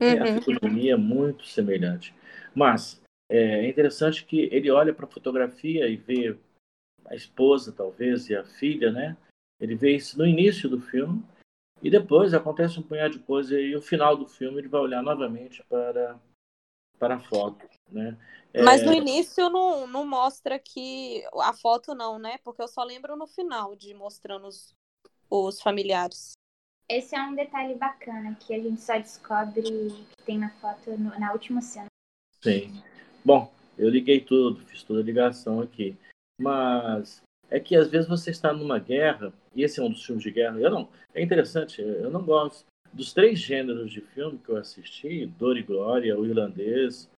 Uhum. 0.00 0.08
É 0.08 0.18
a 0.18 0.40
fisionomia 0.40 0.96
muito 0.96 1.46
semelhante. 1.46 2.14
Mas 2.54 3.00
é 3.30 3.68
interessante 3.68 4.24
que 4.24 4.48
ele 4.50 4.70
olha 4.70 4.92
para 4.92 5.04
a 5.04 5.10
fotografia 5.10 5.86
e 5.88 5.96
vê 5.96 6.36
a 7.06 7.14
esposa, 7.14 7.72
talvez, 7.72 8.28
e 8.28 8.34
a 8.34 8.44
filha, 8.44 8.90
né? 8.90 9.16
Ele 9.60 9.74
vê 9.74 9.94
isso 9.94 10.16
no 10.16 10.26
início 10.26 10.68
do 10.68 10.80
filme 10.80 11.22
e 11.82 11.90
depois 11.90 12.32
acontece 12.34 12.78
um 12.78 12.82
punhado 12.82 13.18
de 13.18 13.24
coisa 13.24 13.58
e 13.58 13.74
no 13.74 13.82
final 13.82 14.16
do 14.16 14.26
filme 14.26 14.58
ele 14.58 14.68
vai 14.68 14.80
olhar 14.80 15.02
novamente 15.02 15.62
para 15.68 16.18
para 16.98 17.16
a 17.16 17.20
foto, 17.20 17.66
né? 17.88 18.18
É... 18.52 18.62
Mas 18.62 18.84
no 18.84 18.92
início 18.92 19.48
não, 19.48 19.86
não 19.86 20.04
mostra 20.04 20.58
que 20.58 21.24
a 21.34 21.52
foto 21.54 21.94
não, 21.94 22.18
né? 22.18 22.36
Porque 22.44 22.60
eu 22.60 22.68
só 22.68 22.84
lembro 22.84 23.16
no 23.16 23.26
final 23.26 23.74
de 23.74 23.94
mostrando 23.94 24.46
os, 24.46 24.74
os 25.30 25.62
familiares. 25.62 26.32
Esse 26.86 27.16
é 27.16 27.22
um 27.22 27.34
detalhe 27.34 27.74
bacana 27.74 28.34
que 28.34 28.52
a 28.52 28.58
gente 28.60 28.82
só 28.82 28.98
descobre 28.98 29.62
que 29.62 30.24
tem 30.26 30.38
na 30.38 30.50
foto 30.50 30.90
no, 30.98 31.18
na 31.18 31.32
última 31.32 31.62
cena. 31.62 31.86
Sim. 32.42 32.82
Bom, 33.24 33.50
eu 33.78 33.88
liguei 33.88 34.20
tudo, 34.20 34.66
fiz 34.66 34.82
toda 34.82 35.00
a 35.00 35.04
ligação 35.04 35.60
aqui. 35.60 35.96
Mas 36.38 37.22
é 37.50 37.58
que 37.58 37.76
às 37.76 37.88
vezes 37.88 38.08
você 38.08 38.30
está 38.30 38.52
numa 38.52 38.78
guerra, 38.78 39.32
e 39.54 39.62
esse 39.62 39.80
é 39.80 39.82
um 39.82 39.90
dos 39.90 40.04
filmes 40.04 40.22
de 40.22 40.30
guerra, 40.30 40.58
eu 40.58 40.70
não, 40.70 40.88
é 41.12 41.22
interessante, 41.22 41.82
eu 41.82 42.10
não 42.10 42.24
gosto. 42.24 42.64
Dos 42.92 43.12
três 43.12 43.38
gêneros 43.38 43.92
de 43.92 44.00
filme 44.00 44.38
que 44.38 44.48
eu 44.48 44.56
assisti, 44.56 45.26
Dor 45.26 45.56
e 45.56 45.62
Glória, 45.62 46.18
O 46.18 46.26
Irlandês 46.26 47.10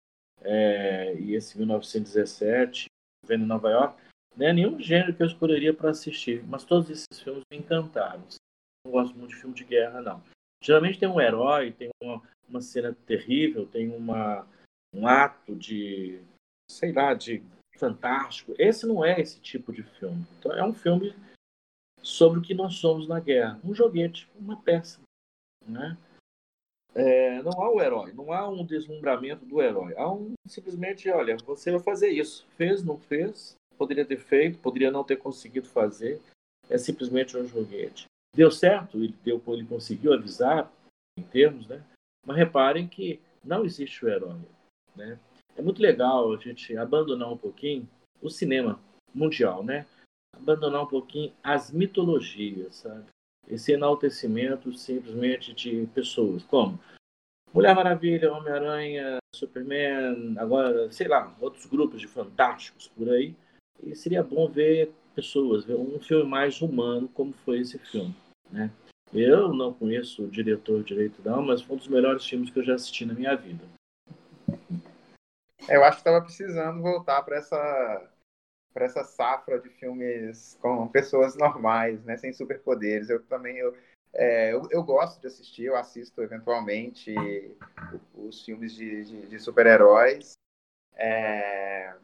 é, 0.42 1.14
e 1.18 1.34
esse 1.34 1.58
1917, 1.58 2.86
Vendo 3.26 3.44
em 3.44 3.46
Nova 3.46 3.70
York, 3.70 4.02
não 4.36 4.46
é 4.46 4.52
nenhum 4.52 4.80
gênero 4.80 5.14
que 5.14 5.22
eu 5.22 5.26
escolheria 5.26 5.74
para 5.74 5.90
assistir, 5.90 6.42
mas 6.46 6.64
todos 6.64 6.88
esses 6.88 7.20
filmes 7.22 7.42
me 7.50 7.58
encantaram. 7.58 8.24
Não 8.84 8.92
gosto 8.92 9.16
muito 9.16 9.30
de 9.30 9.36
filme 9.36 9.54
de 9.54 9.64
guerra, 9.64 10.00
não. 10.00 10.22
Geralmente 10.62 10.98
tem 10.98 11.08
um 11.08 11.20
herói, 11.20 11.72
tem 11.72 11.90
uma, 12.02 12.22
uma 12.48 12.60
cena 12.60 12.96
terrível, 13.06 13.66
tem 13.66 13.94
uma, 13.94 14.46
um 14.94 15.06
ato 15.06 15.54
de, 15.54 16.20
sei 16.70 16.92
lá, 16.92 17.14
de 17.14 17.42
fantástico. 17.80 18.54
Esse 18.58 18.86
não 18.86 19.02
é 19.04 19.18
esse 19.18 19.40
tipo 19.40 19.72
de 19.72 19.82
filme. 19.82 20.24
Então 20.38 20.52
é 20.52 20.62
um 20.62 20.74
filme 20.74 21.14
sobre 22.02 22.38
o 22.38 22.42
que 22.42 22.54
nós 22.54 22.74
somos 22.74 23.08
na 23.08 23.18
guerra. 23.18 23.58
Um 23.64 23.74
joguete, 23.74 24.28
uma 24.38 24.60
peça. 24.60 25.00
Né? 25.66 25.96
É, 26.94 27.42
não 27.42 27.52
há 27.62 27.72
o 27.72 27.80
herói, 27.80 28.12
não 28.12 28.32
há 28.32 28.48
um 28.48 28.64
deslumbramento 28.64 29.46
do 29.46 29.62
herói. 29.62 29.94
Há 29.96 30.12
um 30.12 30.34
simplesmente, 30.46 31.08
olha, 31.10 31.36
você 31.38 31.70
vai 31.70 31.80
fazer 31.80 32.10
isso. 32.10 32.46
Fez, 32.56 32.84
não 32.84 32.98
fez, 32.98 33.54
poderia 33.78 34.04
ter 34.04 34.18
feito, 34.18 34.58
poderia 34.58 34.90
não 34.90 35.02
ter 35.02 35.16
conseguido 35.16 35.68
fazer. 35.68 36.20
É 36.68 36.76
simplesmente 36.76 37.36
um 37.36 37.46
joguete. 37.46 38.04
Deu 38.34 38.50
certo, 38.50 38.98
ele, 38.98 39.14
deu, 39.24 39.42
ele 39.48 39.66
conseguiu 39.66 40.12
avisar 40.12 40.70
em 41.18 41.22
termos, 41.22 41.66
né? 41.66 41.82
Mas 42.24 42.36
reparem 42.36 42.86
que 42.86 43.20
não 43.42 43.64
existe 43.64 44.04
o 44.04 44.08
herói, 44.08 44.38
né? 44.94 45.18
É 45.60 45.62
muito 45.62 45.82
legal 45.82 46.32
a 46.32 46.38
gente 46.38 46.74
abandonar 46.74 47.30
um 47.30 47.36
pouquinho 47.36 47.86
o 48.22 48.30
cinema 48.30 48.80
mundial, 49.14 49.62
né? 49.62 49.84
Abandonar 50.34 50.84
um 50.84 50.86
pouquinho 50.86 51.34
as 51.42 51.70
mitologias, 51.70 52.76
sabe? 52.76 53.04
Esse 53.46 53.72
enaltecimento 53.72 54.72
simplesmente 54.72 55.52
de 55.52 55.86
pessoas, 55.88 56.42
como 56.44 56.80
Mulher 57.52 57.74
Maravilha, 57.74 58.32
Homem-Aranha, 58.32 59.18
Superman, 59.36 60.34
agora, 60.38 60.90
sei 60.90 61.08
lá, 61.08 61.36
outros 61.38 61.66
grupos 61.66 62.00
de 62.00 62.08
fantásticos 62.08 62.88
por 62.88 63.10
aí. 63.10 63.36
E 63.82 63.94
seria 63.94 64.22
bom 64.22 64.48
ver 64.48 64.90
pessoas, 65.14 65.66
ver 65.66 65.76
um 65.76 66.00
filme 66.00 66.24
mais 66.24 66.62
humano 66.62 67.06
como 67.06 67.34
foi 67.44 67.58
esse 67.58 67.78
filme, 67.78 68.16
né? 68.50 68.70
Eu 69.12 69.52
não 69.52 69.74
conheço 69.74 70.24
o 70.24 70.30
diretor 70.30 70.82
direito 70.82 71.20
não, 71.22 71.42
mas 71.42 71.60
foi 71.60 71.76
um 71.76 71.78
dos 71.78 71.88
melhores 71.88 72.24
filmes 72.24 72.48
que 72.48 72.60
eu 72.60 72.64
já 72.64 72.76
assisti 72.76 73.04
na 73.04 73.12
minha 73.12 73.36
vida. 73.36 73.62
Eu 75.68 75.84
acho 75.84 75.98
que 75.98 76.00
estava 76.00 76.22
precisando 76.22 76.80
voltar 76.80 77.22
para 77.22 77.36
essa 77.36 78.10
para 78.72 78.84
essa 78.84 79.02
safra 79.02 79.58
de 79.58 79.68
filmes 79.68 80.56
com 80.62 80.86
pessoas 80.86 81.36
normais, 81.36 82.04
né, 82.04 82.16
sem 82.16 82.32
superpoderes. 82.32 83.10
Eu 83.10 83.20
também 83.24 83.56
eu, 83.58 83.76
é, 84.12 84.52
eu, 84.52 84.62
eu, 84.70 84.82
gosto 84.84 85.20
de 85.20 85.26
assistir, 85.26 85.64
eu 85.64 85.76
assisto 85.76 86.22
eventualmente 86.22 87.12
os 88.14 88.44
filmes 88.44 88.72
de, 88.72 89.04
de, 89.04 89.26
de 89.26 89.38
super-heróis, 89.40 90.34
é, 90.94 91.94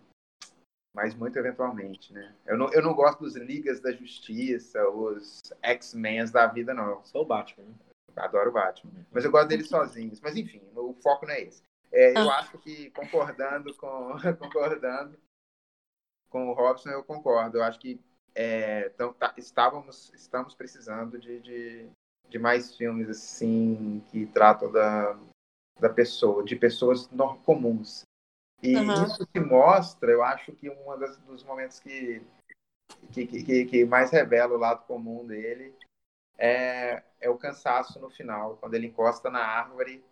mas 0.96 1.14
muito 1.14 1.38
eventualmente, 1.38 2.12
né? 2.12 2.34
Eu 2.46 2.56
não, 2.56 2.72
eu 2.72 2.82
não 2.82 2.94
gosto 2.94 3.20
dos 3.20 3.36
Ligas 3.36 3.80
da 3.80 3.92
Justiça, 3.92 4.88
os 4.88 5.42
X-Men 5.60 6.24
da 6.30 6.46
vida, 6.46 6.72
não. 6.72 7.04
Só 7.04 7.20
o 7.20 7.26
Batman. 7.26 7.64
Né? 7.64 7.74
Adoro 8.16 8.48
o 8.48 8.52
Batman. 8.52 9.04
Mas 9.12 9.22
eu 9.22 9.30
gosto 9.30 9.48
deles 9.48 9.68
sozinhos. 9.68 10.20
Mas 10.22 10.36
enfim, 10.36 10.62
o 10.74 10.94
foco 10.94 11.26
não 11.26 11.34
é 11.34 11.42
esse. 11.42 11.62
É, 11.92 12.12
eu 12.12 12.30
ah. 12.30 12.38
acho 12.38 12.58
que 12.58 12.90
concordando 12.90 13.74
com 13.76 14.12
concordando 14.38 15.18
com 16.28 16.48
o 16.48 16.52
Robson, 16.52 16.90
eu 16.90 17.04
concordo. 17.04 17.58
Eu 17.58 17.62
acho 17.62 17.78
que 17.78 18.00
é, 18.34 18.90
então, 18.94 19.14
tá, 19.14 19.32
estávamos 19.38 20.12
estamos 20.12 20.54
precisando 20.54 21.18
de, 21.18 21.40
de, 21.40 21.88
de, 22.28 22.38
mais 22.38 22.76
filmes 22.76 23.08
assim 23.08 24.04
que 24.10 24.26
tratam 24.26 24.70
da, 24.70 25.18
da 25.80 25.88
pessoa, 25.88 26.44
de 26.44 26.54
pessoas 26.54 27.08
comuns. 27.46 28.02
E 28.62 28.76
uhum. 28.76 29.04
isso 29.04 29.26
se 29.34 29.40
mostra, 29.40 30.10
eu 30.10 30.22
acho 30.22 30.52
que 30.52 30.68
um 30.68 30.98
dos 31.26 31.42
momentos 31.44 31.80
que, 31.80 32.22
que, 33.10 33.26
que, 33.26 33.64
que 33.64 33.84
mais 33.86 34.10
revela 34.10 34.54
o 34.54 34.58
lado 34.58 34.84
comum 34.86 35.26
dele 35.26 35.74
é, 36.36 37.02
é 37.18 37.30
o 37.30 37.38
cansaço 37.38 37.98
no 37.98 38.10
final, 38.10 38.58
quando 38.58 38.74
ele 38.74 38.88
encosta 38.88 39.30
na 39.30 39.40
árvore 39.40 40.04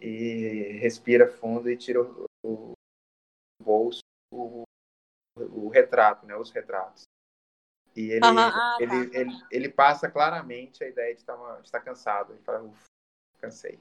e 0.00 0.78
respira 0.80 1.28
fundo 1.28 1.70
e 1.70 1.76
tira 1.76 2.02
o, 2.02 2.26
o 2.44 2.72
bolso 3.62 4.00
o, 4.32 4.64
o, 5.36 5.68
retrato, 5.68 6.26
né, 6.26 6.36
os 6.36 6.50
retratos. 6.50 7.04
E 7.96 8.10
ele, 8.10 8.26
uhum. 8.26 8.38
ah, 8.38 8.76
ele, 8.80 9.08
tá. 9.10 9.18
ele, 9.18 9.32
ele, 9.50 9.68
passa 9.68 10.10
claramente 10.10 10.82
a 10.82 10.88
ideia 10.88 11.14
de 11.14 11.20
estar, 11.20 11.36
de 11.60 11.66
estar 11.66 11.80
cansado. 11.80 12.32
Ele 12.32 12.42
fala, 12.42 12.62
ufa, 12.62 12.84
cansei. 13.38 13.78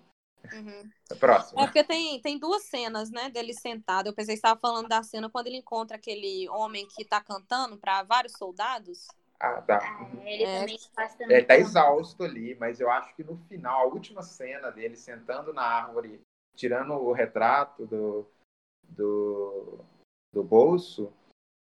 Uhum. 0.53 0.89
Próximo. 1.19 1.59
É 1.59 1.65
porque 1.65 1.83
tem, 1.83 2.21
tem 2.21 2.37
duas 2.37 2.63
cenas, 2.63 3.09
né, 3.09 3.29
dele 3.29 3.53
sentado. 3.53 4.07
Eu 4.07 4.13
pensei 4.13 4.35
que 4.35 4.39
estava 4.39 4.59
falando 4.59 4.87
da 4.87 5.01
cena 5.01 5.29
quando 5.29 5.47
ele 5.47 5.57
encontra 5.57 5.97
aquele 5.97 6.47
homem 6.49 6.87
que 6.87 7.01
está 7.01 7.21
cantando 7.21 7.77
para 7.77 8.03
vários 8.03 8.33
soldados. 8.33 9.07
Ah, 9.43 9.61
tá. 9.61 9.79
Ah, 9.83 10.09
ele 10.25 10.43
é. 10.43 10.59
também 10.61 10.79
faz 10.95 11.15
também. 11.15 11.35
Ele 11.35 11.45
tá 11.45 11.57
exausto 11.57 12.23
ali, 12.23 12.55
mas 12.55 12.79
eu 12.79 12.89
acho 12.89 13.13
que 13.13 13.25
no 13.25 13.35
final, 13.49 13.81
a 13.81 13.93
última 13.93 14.21
cena 14.21 14.71
dele 14.71 14.95
sentando 14.95 15.51
na 15.51 15.63
árvore, 15.63 16.21
tirando 16.55 16.93
o 16.93 17.11
retrato 17.11 17.85
do, 17.85 18.25
do, 18.87 19.79
do 20.33 20.41
bolso, 20.41 21.11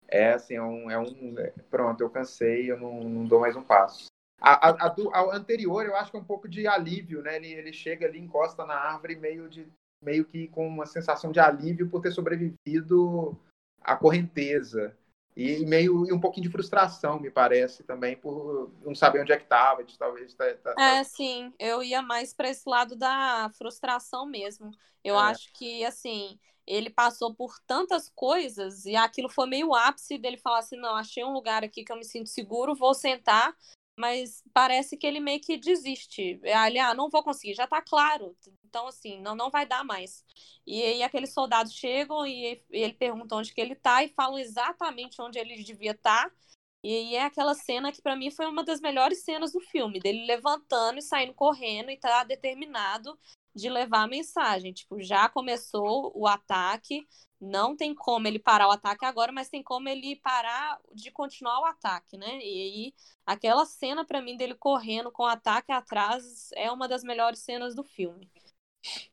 é 0.08 0.32
assim, 0.32 0.54
é 0.54 0.62
um, 0.62 0.90
é 0.90 0.99
um. 0.99 1.38
É, 1.38 1.52
pronto, 1.70 2.00
eu 2.00 2.11
cansei, 2.11 2.68
eu 2.68 2.80
não, 2.80 3.00
não 3.04 3.25
dou 3.25 3.38
mais 3.38 3.54
um 3.54 3.62
passo. 3.62 4.06
A, 4.40 4.70
a, 4.70 4.87
a, 4.87 4.88
do, 4.88 5.14
a, 5.14 5.37
anterior, 5.37 5.87
eu 5.87 5.94
acho 5.94 6.11
que 6.11 6.16
é 6.16 6.20
um 6.20 6.25
pouco 6.25 6.49
de 6.49 6.66
alívio, 6.66 7.23
né? 7.23 7.37
Ele, 7.37 7.52
ele 7.52 7.73
chega 7.73 8.06
ali, 8.06 8.18
encosta 8.18 8.66
na 8.66 8.75
árvore, 8.75 9.14
meio, 9.14 9.49
de, 9.49 9.68
meio 10.02 10.25
que 10.25 10.49
com 10.49 10.66
uma 10.66 10.85
sensação 10.85 11.30
de 11.30 11.38
alívio 11.38 11.88
por 11.88 12.02
ter 12.02 12.11
sobrevivido 12.11 13.38
à 13.80 13.94
correnteza. 13.94 14.97
E 15.38 15.64
meio 15.64 16.04
e 16.04 16.12
um 16.12 16.18
pouquinho 16.18 16.49
de 16.49 16.52
frustração, 16.52 17.21
me 17.21 17.30
parece, 17.30 17.85
também, 17.85 18.16
por 18.16 18.73
não 18.85 18.92
saber 18.92 19.21
onde 19.21 19.30
é 19.30 19.37
que 19.37 19.45
estava. 19.45 19.87
Talvez 19.97 20.35
tá, 20.35 20.52
tá, 20.54 20.75
tá, 20.75 20.83
É, 20.83 21.04
sim, 21.04 21.54
eu 21.61 21.80
ia 21.80 22.02
mais 22.02 22.35
para 22.35 22.49
esse 22.49 22.68
lado 22.68 22.97
da 22.97 23.49
frustração 23.57 24.26
mesmo. 24.26 24.73
Eu 25.04 25.14
é. 25.14 25.23
acho 25.23 25.52
que, 25.52 25.85
assim, 25.85 26.37
ele 26.66 26.90
passou 26.90 27.33
por 27.33 27.57
tantas 27.61 28.11
coisas 28.16 28.85
e 28.85 28.97
aquilo 28.97 29.28
foi 29.28 29.47
meio 29.47 29.73
ápice 29.76 30.18
dele 30.18 30.38
falar 30.38 30.59
assim: 30.59 30.76
não, 30.76 30.97
achei 30.97 31.23
um 31.23 31.33
lugar 31.33 31.62
aqui 31.62 31.85
que 31.85 31.92
eu 31.92 31.97
me 31.97 32.04
sinto 32.04 32.28
seguro, 32.28 32.75
vou 32.75 32.92
sentar. 32.92 33.57
Mas 33.99 34.45
parece 34.55 34.97
que 34.97 35.05
ele 35.05 35.19
meio 35.19 35.40
que 35.40 35.57
desiste. 35.57 36.40
Ali, 36.55 36.78
ah, 36.78 36.95
não 36.95 37.11
vou 37.11 37.23
conseguir, 37.23 37.55
já 37.55 37.67
tá 37.67 37.83
claro. 37.83 38.37
Então, 38.64 38.87
assim, 38.87 39.21
não, 39.21 39.35
não 39.35 39.50
vai 39.50 39.67
dar 39.67 39.85
mais. 39.85 40.25
E 40.64 40.81
aí 40.83 41.02
aqueles 41.02 41.33
soldados 41.35 41.73
chegam 41.73 42.25
e, 42.25 42.62
ele 42.71 42.93
pergunta 42.93 43.35
onde 43.35 43.52
que 43.52 43.61
ele 43.61 43.75
tá 43.75 44.05
e 44.05 44.09
falam 44.11 44.38
exatamente 44.38 45.21
onde 45.21 45.38
ele 45.38 45.62
devia 45.64 45.90
estar. 45.90 46.31
Tá. 46.31 46.37
E 46.83 47.17
é 47.17 47.25
aquela 47.25 47.55
cena 47.55 47.90
que 47.90 48.00
para 48.00 48.14
mim 48.14 48.31
foi 48.31 48.47
uma 48.47 48.62
das 48.62 48.81
melhores 48.81 49.25
cenas 49.25 49.52
do 49.52 49.61
filme, 49.61 49.99
dele 49.99 50.26
levantando 50.26 50.99
e 51.00 51.02
saindo 51.02 51.35
correndo 51.35 51.90
e 51.90 51.97
tá 51.97 52.23
determinado 52.23 53.19
de 53.52 53.69
levar 53.69 54.05
a 54.05 54.07
mensagem. 54.09 54.73
Tipo, 54.73 55.02
já 55.02 55.28
começou 55.28 56.12
o 56.14 56.26
ataque, 56.28 57.05
não 57.40 57.76
tem 57.76 57.95
como 57.95 58.26
ele 58.26 58.38
parar 58.38 58.68
o 58.68 58.73
ataque 58.73 59.04
agora, 59.04 59.30
mas 59.30 59.49
tem 59.49 59.62
como 59.62 59.88
ele 59.88 60.16
parar 60.16 60.80
de 60.92 61.11
continuar 61.11 61.61
o 61.61 61.66
ataque, 61.66 62.16
né? 62.16 62.38
E 62.38 62.62
aí, 62.62 62.95
aquela 63.25 63.64
cena 63.64 64.04
para 64.04 64.21
mim 64.21 64.37
dele 64.37 64.54
correndo 64.54 65.12
com 65.12 65.23
o 65.23 65.26
ataque 65.26 65.71
atrás 65.71 66.50
é 66.54 66.71
uma 66.71 66.88
das 66.88 67.04
melhores 67.04 67.40
cenas 67.40 67.75
do 67.75 67.85
filme. 67.85 68.30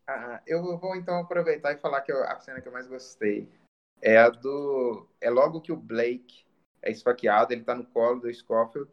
Ah, 0.08 0.41
eu 0.46 0.77
vou 0.77 0.96
então 0.96 1.20
aproveitar 1.20 1.74
e 1.74 1.77
falar 1.77 2.01
que 2.01 2.12
eu, 2.12 2.24
a 2.24 2.39
cena 2.39 2.62
que 2.62 2.67
eu 2.67 2.72
mais 2.74 2.88
gostei 2.88 3.50
é 4.01 4.17
a 4.17 4.29
do. 4.29 5.08
É 5.20 5.29
logo 5.29 5.62
que 5.62 5.72
o 5.72 5.77
Blake 5.77 6.46
é 6.82 6.91
esfaqueado, 6.91 7.53
ele 7.53 7.63
tá 7.63 7.75
no 7.75 7.86
colo 7.86 8.22
do 8.22 8.34
Scofield 8.34 8.89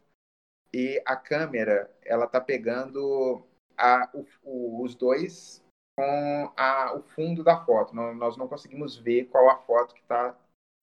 e 0.73 1.03
a 1.05 1.17
câmera 1.17 1.95
ela 2.03 2.27
tá 2.27 2.41
pegando 2.41 3.47
a, 3.77 4.11
o, 4.15 4.27
o, 4.43 4.83
os 4.83 4.95
dois 4.95 5.62
com 5.97 6.53
a, 6.57 6.95
o 6.97 7.03
fundo 7.03 7.43
da 7.45 7.65
foto. 7.65 7.95
Não, 7.95 8.15
nós 8.15 8.37
não 8.37 8.49
conseguimos 8.49 8.97
ver 8.97 9.27
qual 9.27 9.51
a 9.51 9.57
foto 9.57 9.95
que 9.95 10.01
está 10.01 10.37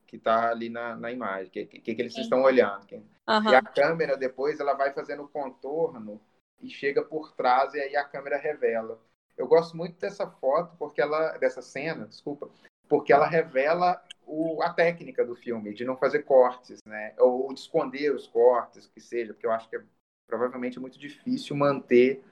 que 0.06 0.18
tá 0.18 0.50
ali 0.50 0.68
na, 0.68 0.96
na 0.96 1.12
imagem, 1.12 1.46
o 1.46 1.50
que, 1.52 1.64
que, 1.66 1.94
que, 1.94 2.02
eles 2.02 2.18
estão 2.18 2.42
olhando. 2.42 2.84
Uhum. 2.92 3.50
E 3.52 3.54
a 3.54 3.62
câmera 3.62 4.16
depois 4.16 4.58
ela 4.58 4.74
vai 4.74 4.92
fazendo 4.92 5.22
o 5.22 5.28
contorno 5.28 6.20
e 6.60 6.68
chega 6.68 7.00
por 7.00 7.32
trás 7.32 7.74
e 7.74 7.80
aí 7.80 7.94
a 7.94 8.02
câmera 8.02 8.36
revela. 8.36 9.00
Eu 9.36 9.46
gosto 9.46 9.76
muito 9.76 9.96
dessa 10.00 10.28
foto 10.28 10.76
porque 10.76 11.00
ela 11.00 11.38
dessa 11.38 11.62
cena, 11.62 12.08
desculpa, 12.08 12.50
porque 12.88 13.12
ela 13.12 13.24
revela 13.24 14.02
o, 14.26 14.60
a 14.62 14.70
técnica 14.74 15.24
do 15.24 15.36
filme 15.36 15.72
de 15.72 15.84
não 15.84 15.96
fazer 15.96 16.24
cortes, 16.24 16.80
né? 16.84 17.14
Ou 17.16 17.54
de 17.54 17.60
esconder 17.60 18.12
os 18.12 18.26
cortes, 18.26 18.88
que 18.88 19.00
seja, 19.00 19.32
porque 19.32 19.46
eu 19.46 19.52
acho 19.52 19.68
que 19.68 19.76
é, 19.76 19.82
provavelmente 20.26 20.76
é 20.76 20.80
muito 20.80 20.98
difícil 20.98 21.54
manter 21.54 22.24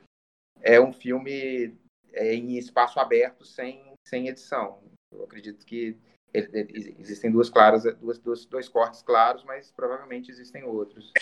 é 0.61 0.81
um 0.81 0.93
filme 0.93 1.79
em 2.15 2.57
espaço 2.57 2.99
aberto 2.99 3.45
sem, 3.45 3.93
sem 4.07 4.29
edição. 4.29 4.83
Eu 5.13 5.25
acredito 5.25 5.65
que 5.65 5.97
existem 6.33 7.31
duas 7.31 7.49
claras, 7.49 7.85
duas, 7.97 8.19
duas, 8.19 8.45
dois 8.45 8.69
cortes 8.69 9.03
claros, 9.03 9.43
mas 9.45 9.71
provavelmente 9.73 10.31
existem 10.31 10.63
outros. 10.65 11.13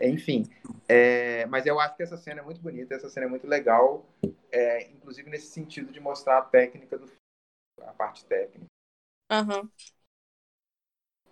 Enfim, 0.00 0.44
é, 0.88 1.46
mas 1.46 1.66
eu 1.66 1.78
acho 1.78 1.96
que 1.96 2.02
essa 2.02 2.16
cena 2.16 2.40
é 2.40 2.44
muito 2.44 2.60
bonita, 2.60 2.94
essa 2.94 3.08
cena 3.08 3.26
é 3.26 3.28
muito 3.28 3.46
legal, 3.46 4.08
é, 4.50 4.90
inclusive 4.90 5.30
nesse 5.30 5.48
sentido 5.48 5.92
de 5.92 6.00
mostrar 6.00 6.38
a 6.38 6.42
técnica 6.42 6.98
do 6.98 7.10
a 7.80 7.92
parte 7.92 8.24
técnica. 8.24 8.66
Uhum. 9.30 9.68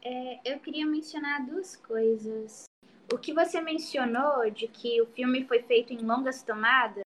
É, 0.03 0.53
eu 0.53 0.61
queria 0.61 0.87
mencionar 0.87 1.45
duas 1.45 1.77
coisas. 1.77 2.65
O 3.13 3.19
que 3.19 3.33
você 3.33 3.61
mencionou 3.61 4.51
de 4.51 4.67
que 4.67 5.01
o 5.03 5.07
filme 5.07 5.45
foi 5.47 5.63
feito 5.63 5.93
em 5.93 5.99
longas 5.99 6.43
tomadas, 6.43 7.03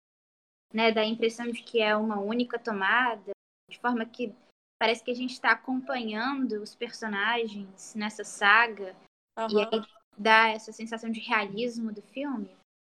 né, 0.75 0.91
da 0.91 1.05
impressão 1.05 1.47
de 1.47 1.63
que 1.63 1.81
é 1.81 1.97
uma 1.97 2.19
única 2.19 2.59
tomada, 2.59 3.31
de 3.71 3.79
forma 3.79 4.05
que 4.05 4.35
parece 4.77 5.05
que 5.05 5.11
a 5.13 5.15
gente 5.15 5.31
está 5.31 5.53
acompanhando 5.53 6.61
os 6.61 6.75
personagens 6.75 7.95
nessa 7.95 8.25
saga 8.25 8.95
uhum. 9.39 9.49
e 9.51 9.63
aí 9.63 9.83
dá 10.19 10.49
essa 10.49 10.73
sensação 10.73 11.11
de 11.11 11.21
realismo 11.21 11.93
do 11.93 12.03
filme. 12.03 12.51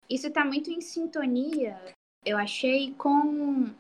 Isso 0.09 0.29
está 0.29 0.43
muito 0.45 0.71
em 0.71 0.81
sintonia, 0.81 1.79
eu 2.25 2.39
achei, 2.39 2.95
com 2.95 3.75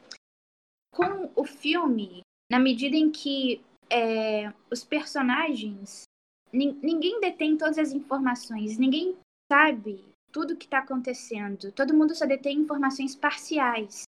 com 0.92 1.30
o 1.34 1.44
filme, 1.44 2.22
na 2.50 2.58
medida 2.58 2.96
em 2.96 3.10
que 3.10 3.62
é, 3.90 4.50
os 4.70 4.82
personagens 4.82 6.04
ninguém 6.52 7.20
detém 7.20 7.56
todas 7.56 7.76
as 7.76 7.92
informações, 7.92 8.78
ninguém 8.78 9.14
sabe 9.52 10.02
tudo 10.36 10.52
o 10.52 10.56
que 10.56 10.66
está 10.66 10.80
acontecendo. 10.80 11.72
Todo 11.72 11.94
mundo 11.94 12.14
só 12.14 12.26
detém 12.26 12.58
informações 12.58 13.16
parciais. 13.16 14.02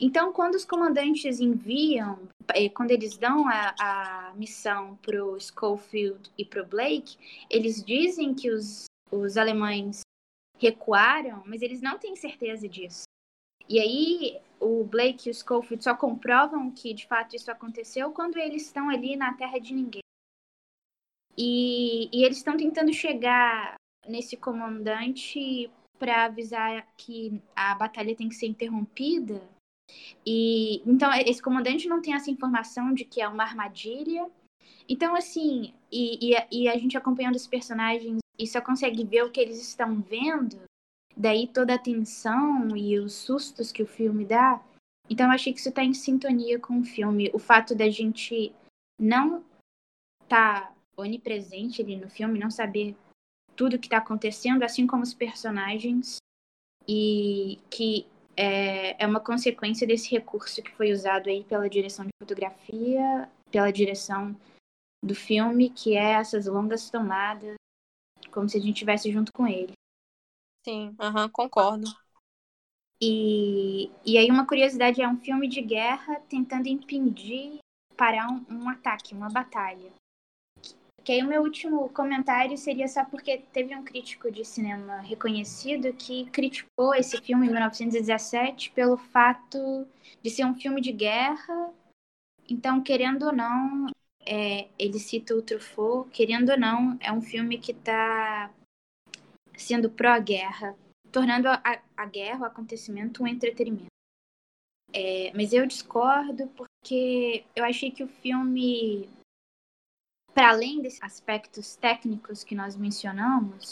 Então, 0.00 0.32
quando 0.32 0.56
os 0.56 0.64
comandantes 0.64 1.38
enviam, 1.38 2.28
é, 2.52 2.68
quando 2.68 2.90
eles 2.90 3.16
dão 3.16 3.48
a, 3.48 3.72
a 3.78 4.34
missão 4.34 4.96
para 4.96 5.24
o 5.24 5.38
Schofield 5.38 6.28
e 6.36 6.44
para 6.44 6.60
o 6.60 6.66
Blake, 6.66 7.16
eles 7.48 7.84
dizem 7.84 8.34
que 8.34 8.50
os, 8.50 8.86
os 9.12 9.36
alemães 9.36 10.00
recuaram, 10.58 11.40
mas 11.46 11.62
eles 11.62 11.80
não 11.80 12.00
têm 12.00 12.16
certeza 12.16 12.68
disso. 12.68 13.04
E 13.68 13.78
aí, 13.78 14.40
o 14.58 14.82
Blake 14.82 15.28
e 15.28 15.30
o 15.30 15.34
Schofield 15.34 15.84
só 15.84 15.94
comprovam 15.94 16.68
que 16.72 16.92
de 16.92 17.06
fato 17.06 17.36
isso 17.36 17.48
aconteceu 17.48 18.10
quando 18.10 18.38
eles 18.38 18.62
estão 18.62 18.88
ali 18.90 19.14
na 19.14 19.32
terra 19.34 19.60
de 19.60 19.72
ninguém. 19.72 20.02
E, 21.38 22.10
e 22.12 22.24
eles 22.24 22.38
estão 22.38 22.56
tentando 22.56 22.92
chegar 22.92 23.76
nesse 24.08 24.36
comandante 24.36 25.70
para 25.98 26.24
avisar 26.24 26.86
que 26.96 27.40
a 27.54 27.74
batalha 27.74 28.14
tem 28.14 28.28
que 28.28 28.34
ser 28.34 28.46
interrompida. 28.46 29.40
E 30.26 30.82
então 30.86 31.10
esse 31.14 31.42
comandante 31.42 31.88
não 31.88 32.00
tem 32.00 32.14
essa 32.14 32.30
informação 32.30 32.92
de 32.92 33.04
que 33.04 33.20
é 33.20 33.28
uma 33.28 33.44
armadilha. 33.44 34.28
Então 34.88 35.14
assim, 35.14 35.72
e, 35.90 36.34
e, 36.34 36.46
e 36.50 36.68
a 36.68 36.76
gente 36.76 36.96
acompanhando 36.96 37.36
os 37.36 37.46
personagens 37.46 38.18
e 38.38 38.46
só 38.46 38.60
consegue 38.60 39.04
ver 39.04 39.24
o 39.24 39.30
que 39.30 39.40
eles 39.40 39.60
estão 39.60 40.00
vendo. 40.00 40.62
Daí 41.16 41.46
toda 41.46 41.74
a 41.74 41.78
tensão 41.78 42.76
e 42.76 42.98
os 42.98 43.12
sustos 43.12 43.70
que 43.70 43.82
o 43.82 43.86
filme 43.86 44.24
dá. 44.24 44.62
Então 45.08 45.26
eu 45.26 45.32
achei 45.32 45.52
que 45.52 45.60
isso 45.60 45.68
está 45.68 45.84
em 45.84 45.94
sintonia 45.94 46.58
com 46.58 46.80
o 46.80 46.84
filme. 46.84 47.30
O 47.32 47.38
fato 47.38 47.74
da 47.74 47.88
gente 47.88 48.52
não 48.98 49.44
tá 50.28 50.72
onipresente 50.96 51.82
ali 51.82 51.96
no 51.96 52.08
filme, 52.08 52.38
não 52.38 52.50
saber 52.50 52.96
tudo 53.56 53.78
que 53.78 53.86
está 53.86 53.98
acontecendo, 53.98 54.62
assim 54.62 54.86
como 54.86 55.02
os 55.02 55.14
personagens, 55.14 56.18
e 56.86 57.58
que 57.70 58.06
é, 58.36 59.02
é 59.02 59.06
uma 59.06 59.20
consequência 59.20 59.86
desse 59.86 60.10
recurso 60.10 60.62
que 60.62 60.72
foi 60.72 60.92
usado 60.92 61.28
aí 61.28 61.44
pela 61.44 61.68
direção 61.68 62.04
de 62.04 62.10
fotografia, 62.20 63.30
pela 63.50 63.70
direção 63.70 64.36
do 65.02 65.14
filme, 65.14 65.70
que 65.70 65.96
é 65.96 66.12
essas 66.12 66.46
longas 66.46 66.90
tomadas, 66.90 67.54
como 68.32 68.48
se 68.48 68.56
a 68.56 68.60
gente 68.60 68.74
estivesse 68.74 69.12
junto 69.12 69.32
com 69.32 69.46
ele. 69.46 69.72
Sim, 70.64 70.96
uhum, 71.00 71.28
concordo. 71.30 71.86
E, 73.00 73.90
e 74.04 74.16
aí 74.16 74.30
uma 74.30 74.46
curiosidade 74.46 75.02
é 75.02 75.08
um 75.08 75.18
filme 75.18 75.46
de 75.46 75.60
guerra 75.60 76.20
tentando 76.28 76.68
impedir 76.68 77.58
parar 77.96 78.28
um, 78.28 78.44
um 78.48 78.68
ataque, 78.68 79.14
uma 79.14 79.30
batalha. 79.30 79.92
Que 81.04 81.12
aí 81.12 81.22
o 81.22 81.28
meu 81.28 81.42
último 81.42 81.90
comentário 81.90 82.56
seria 82.56 82.88
só 82.88 83.04
porque 83.04 83.42
teve 83.52 83.76
um 83.76 83.84
crítico 83.84 84.32
de 84.32 84.42
cinema 84.42 85.00
reconhecido 85.02 85.92
que 85.92 86.24
criticou 86.30 86.94
esse 86.94 87.20
filme 87.20 87.46
em 87.46 87.50
1917 87.50 88.70
pelo 88.70 88.96
fato 88.96 89.86
de 90.22 90.30
ser 90.30 90.46
um 90.46 90.54
filme 90.54 90.80
de 90.80 90.92
guerra. 90.92 91.70
Então, 92.48 92.82
querendo 92.82 93.26
ou 93.26 93.32
não, 93.32 93.88
é, 94.24 94.68
ele 94.78 94.98
cita 94.98 95.34
o 95.34 95.42
Truffaut, 95.42 96.10
querendo 96.10 96.50
ou 96.50 96.58
não, 96.58 96.96
é 97.00 97.12
um 97.12 97.20
filme 97.20 97.58
que 97.58 97.72
está 97.72 98.50
sendo 99.56 99.90
pró-guerra, 99.90 100.74
tornando 101.12 101.48
a, 101.48 101.60
a, 101.94 102.06
guerra, 102.06 102.40
o 102.40 102.44
acontecimento, 102.46 103.22
um 103.22 103.26
entretenimento. 103.26 103.88
É, 104.90 105.32
mas 105.34 105.52
eu 105.52 105.66
discordo 105.66 106.46
porque 106.56 107.44
eu 107.54 107.64
achei 107.64 107.90
que 107.90 108.02
o 108.02 108.08
filme 108.08 109.08
para 110.34 110.50
além 110.50 110.82
desses 110.82 111.02
aspectos 111.02 111.76
técnicos 111.76 112.42
que 112.42 112.54
nós 112.54 112.76
mencionamos, 112.76 113.70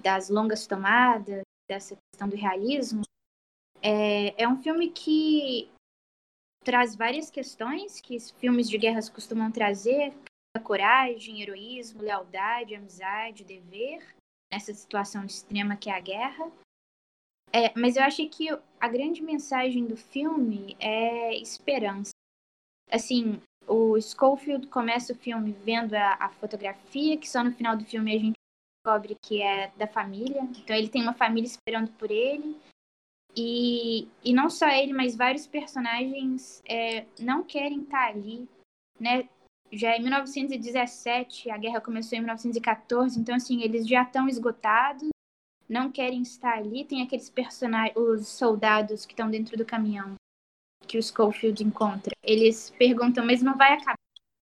das 0.00 0.28
longas 0.28 0.66
tomadas, 0.66 1.42
dessa 1.68 1.96
questão 1.96 2.28
do 2.28 2.36
realismo, 2.36 3.02
é, 3.82 4.42
é 4.42 4.46
um 4.46 4.62
filme 4.62 4.90
que 4.90 5.70
traz 6.62 6.94
várias 6.94 7.30
questões 7.30 8.00
que 8.00 8.18
filmes 8.38 8.68
de 8.68 8.76
guerras 8.76 9.08
costumam 9.08 9.50
trazer, 9.50 10.12
coragem, 10.62 11.40
heroísmo, 11.40 12.02
lealdade, 12.02 12.74
amizade, 12.74 13.44
dever, 13.44 14.04
nessa 14.52 14.74
situação 14.74 15.24
extrema 15.24 15.76
que 15.76 15.88
é 15.88 15.94
a 15.94 16.00
guerra. 16.00 16.50
É, 17.52 17.72
mas 17.78 17.96
eu 17.96 18.02
achei 18.02 18.28
que 18.28 18.48
a 18.78 18.88
grande 18.88 19.22
mensagem 19.22 19.86
do 19.86 19.96
filme 19.96 20.76
é 20.78 21.34
esperança. 21.36 22.10
Assim, 22.90 23.40
o 23.78 24.00
Schofield 24.00 24.66
começa 24.66 25.12
o 25.12 25.16
filme 25.16 25.52
vendo 25.64 25.94
a, 25.94 26.14
a, 26.14 26.28
fotografia, 26.30 27.16
que 27.16 27.28
só 27.28 27.44
no 27.44 27.52
final 27.52 27.76
do 27.76 27.84
filme 27.84 28.12
a 28.12 28.18
gente 28.18 28.34
descobre 28.76 29.16
que 29.22 29.40
é 29.40 29.70
da 29.76 29.86
família. 29.86 30.42
Então 30.42 30.74
ele 30.74 30.88
tem 30.88 31.00
uma 31.00 31.14
família 31.14 31.46
esperando 31.46 31.92
por 31.92 32.10
ele. 32.10 32.56
E, 33.36 34.08
e 34.24 34.32
não 34.32 34.50
só 34.50 34.68
ele, 34.68 34.92
mas 34.92 35.14
vários 35.14 35.46
personagens 35.46 36.60
é, 36.68 37.06
não 37.20 37.44
querem 37.44 37.82
estar 37.82 38.08
ali, 38.08 38.48
né? 38.98 39.28
Já 39.70 39.94
é 39.94 39.98
1917, 40.00 41.50
a 41.50 41.58
guerra 41.58 41.80
começou 41.80 42.16
em 42.16 42.22
1914, 42.22 43.20
então 43.20 43.34
assim, 43.34 43.62
eles 43.62 43.86
já 43.86 44.02
estão 44.02 44.26
esgotados, 44.26 45.10
não 45.68 45.92
querem 45.92 46.22
estar 46.22 46.54
ali. 46.54 46.84
Tem 46.84 47.02
aqueles 47.02 47.30
personagens, 47.30 47.94
os 47.96 48.26
soldados 48.26 49.06
que 49.06 49.12
estão 49.12 49.30
dentro 49.30 49.56
do 49.56 49.66
caminhão, 49.66 50.14
que 50.88 50.98
o 50.98 51.02
Schofield 51.02 51.62
encontra. 51.62 52.16
Eles 52.22 52.70
perguntam, 52.70 53.24
mas 53.24 53.42
não 53.42 53.56
vai 53.56 53.74
acabar? 53.74 53.94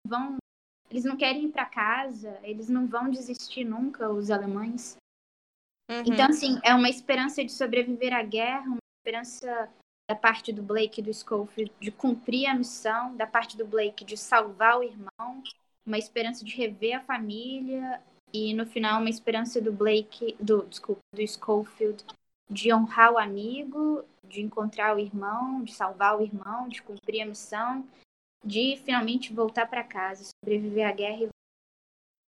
Vão, 0.06 0.36
eles 0.88 1.04
não 1.04 1.16
querem 1.16 1.46
ir 1.46 1.48
para 1.50 1.66
casa, 1.66 2.38
eles 2.42 2.68
não 2.68 2.86
vão 2.86 3.10
desistir 3.10 3.64
nunca, 3.64 4.08
os 4.08 4.30
alemães. 4.30 4.96
Uhum. 5.90 6.02
Então, 6.06 6.26
assim, 6.26 6.58
é 6.62 6.74
uma 6.74 6.88
esperança 6.88 7.44
de 7.44 7.52
sobreviver 7.52 8.14
à 8.14 8.22
guerra, 8.22 8.66
uma 8.66 8.78
esperança 9.00 9.68
da 10.08 10.14
parte 10.14 10.52
do 10.52 10.62
Blake 10.62 11.00
e 11.00 11.04
do 11.04 11.12
Schofield 11.12 11.72
de 11.80 11.90
cumprir 11.90 12.46
a 12.46 12.54
missão, 12.54 13.14
da 13.16 13.26
parte 13.26 13.56
do 13.56 13.66
Blake 13.66 14.04
de 14.04 14.16
salvar 14.16 14.78
o 14.78 14.82
irmão, 14.82 15.42
uma 15.84 15.98
esperança 15.98 16.44
de 16.44 16.54
rever 16.54 16.96
a 16.96 17.00
família 17.00 18.00
e 18.32 18.54
no 18.54 18.64
final 18.66 19.00
uma 19.00 19.10
esperança 19.10 19.60
do 19.60 19.72
Blake, 19.72 20.36
do 20.40 20.64
desculpa, 20.64 21.00
do 21.14 21.26
Schofield 21.26 22.04
de 22.50 22.72
honrar 22.72 23.12
o 23.12 23.18
amigo, 23.18 24.04
de 24.28 24.42
encontrar 24.42 24.96
o 24.96 25.00
irmão, 25.00 25.62
de 25.64 25.72
salvar 25.72 26.18
o 26.18 26.22
irmão, 26.22 26.68
de 26.68 26.82
cumprir 26.82 27.22
a 27.22 27.26
missão, 27.26 27.88
de 28.44 28.76
finalmente 28.84 29.32
voltar 29.32 29.66
para 29.68 29.82
casa, 29.82 30.30
sobreviver 30.44 30.86
à 30.86 30.92
guerra. 30.92 31.28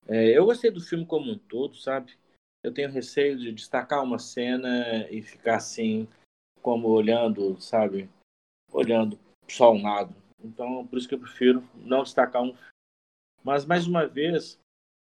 É, 0.08 0.38
eu 0.38 0.46
gostei 0.46 0.72
do 0.72 0.82
filme 0.82 1.06
como 1.06 1.32
um 1.32 1.38
todo, 1.38 1.76
sabe? 1.76 2.18
Eu 2.64 2.74
tenho 2.74 2.90
receio 2.90 3.38
de 3.38 3.52
destacar 3.52 4.04
uma 4.04 4.18
cena 4.18 5.08
e 5.10 5.22
ficar 5.22 5.58
assim, 5.58 6.08
como 6.62 6.88
olhando, 6.88 7.60
sabe? 7.62 8.10
Olhando 8.72 9.20
só 9.48 9.72
um 9.72 9.84
lado. 9.84 10.16
Então, 10.44 10.88
por 10.88 10.98
isso 10.98 11.08
que 11.08 11.16
eu 11.16 11.20
prefiro 11.20 11.64
não 11.76 12.04
destacar 12.04 12.42
um. 12.42 12.56
Mas, 13.44 13.66
mais 13.66 13.88
uma 13.88 14.08
vez, 14.08 14.60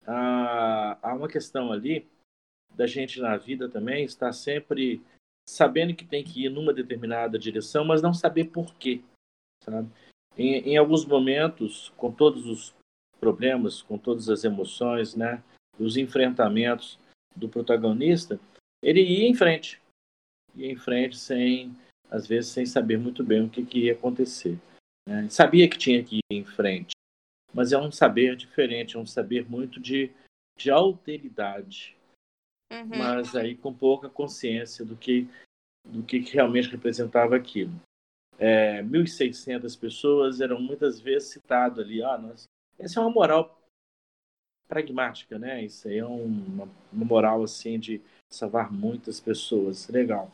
há 0.06 1.14
uma 1.14 1.28
questão 1.28 1.72
ali 1.72 2.08
da 2.74 2.86
gente 2.86 3.20
na 3.20 3.36
vida 3.36 3.68
também 3.68 4.04
estar 4.04 4.32
sempre 4.32 5.02
sabendo 5.48 5.94
que 5.94 6.04
tem 6.04 6.24
que 6.24 6.44
ir 6.44 6.48
numa 6.48 6.72
determinada 6.72 7.38
direção, 7.38 7.84
mas 7.84 8.02
não 8.02 8.12
saber 8.12 8.46
por 8.46 8.74
quê, 8.74 9.02
sabe? 9.62 9.88
Em, 10.36 10.72
em 10.72 10.76
alguns 10.76 11.04
momentos, 11.04 11.92
com 11.96 12.12
todos 12.12 12.46
os 12.46 12.74
problemas, 13.18 13.80
com 13.80 13.96
todas 13.96 14.28
as 14.28 14.44
emoções, 14.44 15.14
né, 15.14 15.42
os 15.78 15.96
enfrentamentos 15.96 16.98
do 17.34 17.48
protagonista, 17.48 18.38
ele 18.82 19.00
ia 19.00 19.28
em 19.28 19.34
frente, 19.34 19.80
ia 20.54 20.70
em 20.70 20.76
frente 20.76 21.16
sem, 21.16 21.74
às 22.10 22.26
vezes, 22.26 22.50
sem 22.50 22.66
saber 22.66 22.98
muito 22.98 23.24
bem 23.24 23.42
o 23.42 23.48
que, 23.48 23.64
que 23.64 23.86
ia 23.86 23.92
acontecer. 23.92 24.58
Né? 25.08 25.28
Sabia 25.30 25.68
que 25.68 25.78
tinha 25.78 26.02
que 26.02 26.16
ir 26.16 26.36
em 26.36 26.44
frente, 26.44 26.92
mas 27.52 27.72
é 27.72 27.78
um 27.78 27.90
saber 27.90 28.36
diferente, 28.36 28.96
é 28.96 28.98
um 28.98 29.06
saber 29.06 29.48
muito 29.48 29.80
de, 29.80 30.10
de 30.58 30.70
alteridade, 30.70 31.96
uhum. 32.70 32.88
mas 32.98 33.34
aí 33.34 33.54
com 33.54 33.72
pouca 33.72 34.08
consciência 34.08 34.84
do 34.84 34.96
que, 34.96 35.28
do 35.84 36.02
que 36.02 36.18
realmente 36.18 36.68
representava 36.68 37.36
aquilo. 37.36 37.72
É, 38.38 38.82
1.600 38.82 39.78
pessoas 39.78 40.40
eram 40.40 40.60
muitas 40.60 41.00
vezes 41.00 41.30
citado 41.30 41.80
ali, 41.80 42.02
ah, 42.02 42.18
nós, 42.18 42.44
essa 42.78 43.00
é 43.00 43.02
uma 43.02 43.10
moral 43.10 43.58
pragmática, 44.68 45.38
né? 45.38 45.64
Isso 45.64 45.88
aí 45.88 45.98
é 45.98 46.04
uma, 46.04 46.68
uma 46.92 47.04
moral 47.04 47.42
assim 47.42 47.78
de 47.78 48.02
salvar 48.30 48.72
muitas 48.72 49.20
pessoas, 49.20 49.88
legal. 49.88 50.30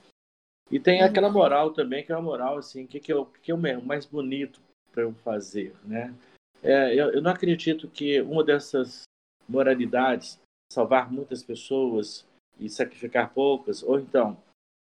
E 0.71 0.81
tem 0.81 1.01
uhum. 1.01 1.07
aquela 1.07 1.31
moral 1.31 1.73
também 1.73 2.05
que 2.05 2.11
é 2.11 2.17
uma 2.17 2.23
moral 2.23 2.59
assim, 2.59 2.87
que 2.87 2.99
que 2.99 3.13
é 3.13 3.15
o 3.15 3.27
que 3.27 3.53
é 3.53 3.55
o 3.55 3.83
mais 3.85 4.07
bonito 4.07 4.61
para 4.91 5.03
eu 5.03 5.13
fazer, 5.15 5.75
né? 5.85 6.15
É, 6.63 6.95
eu, 6.95 7.13
eu, 7.13 7.23
não 7.23 7.31
acredito 7.31 7.89
que 7.89 8.21
uma 8.21 8.45
dessas 8.45 9.03
moralidades, 9.49 10.41
salvar 10.73 11.13
muitas 11.13 11.43
pessoas 11.43 12.27
e 12.59 12.69
sacrificar 12.69 13.33
poucas, 13.33 13.83
ou 13.83 13.99
então 13.99 14.43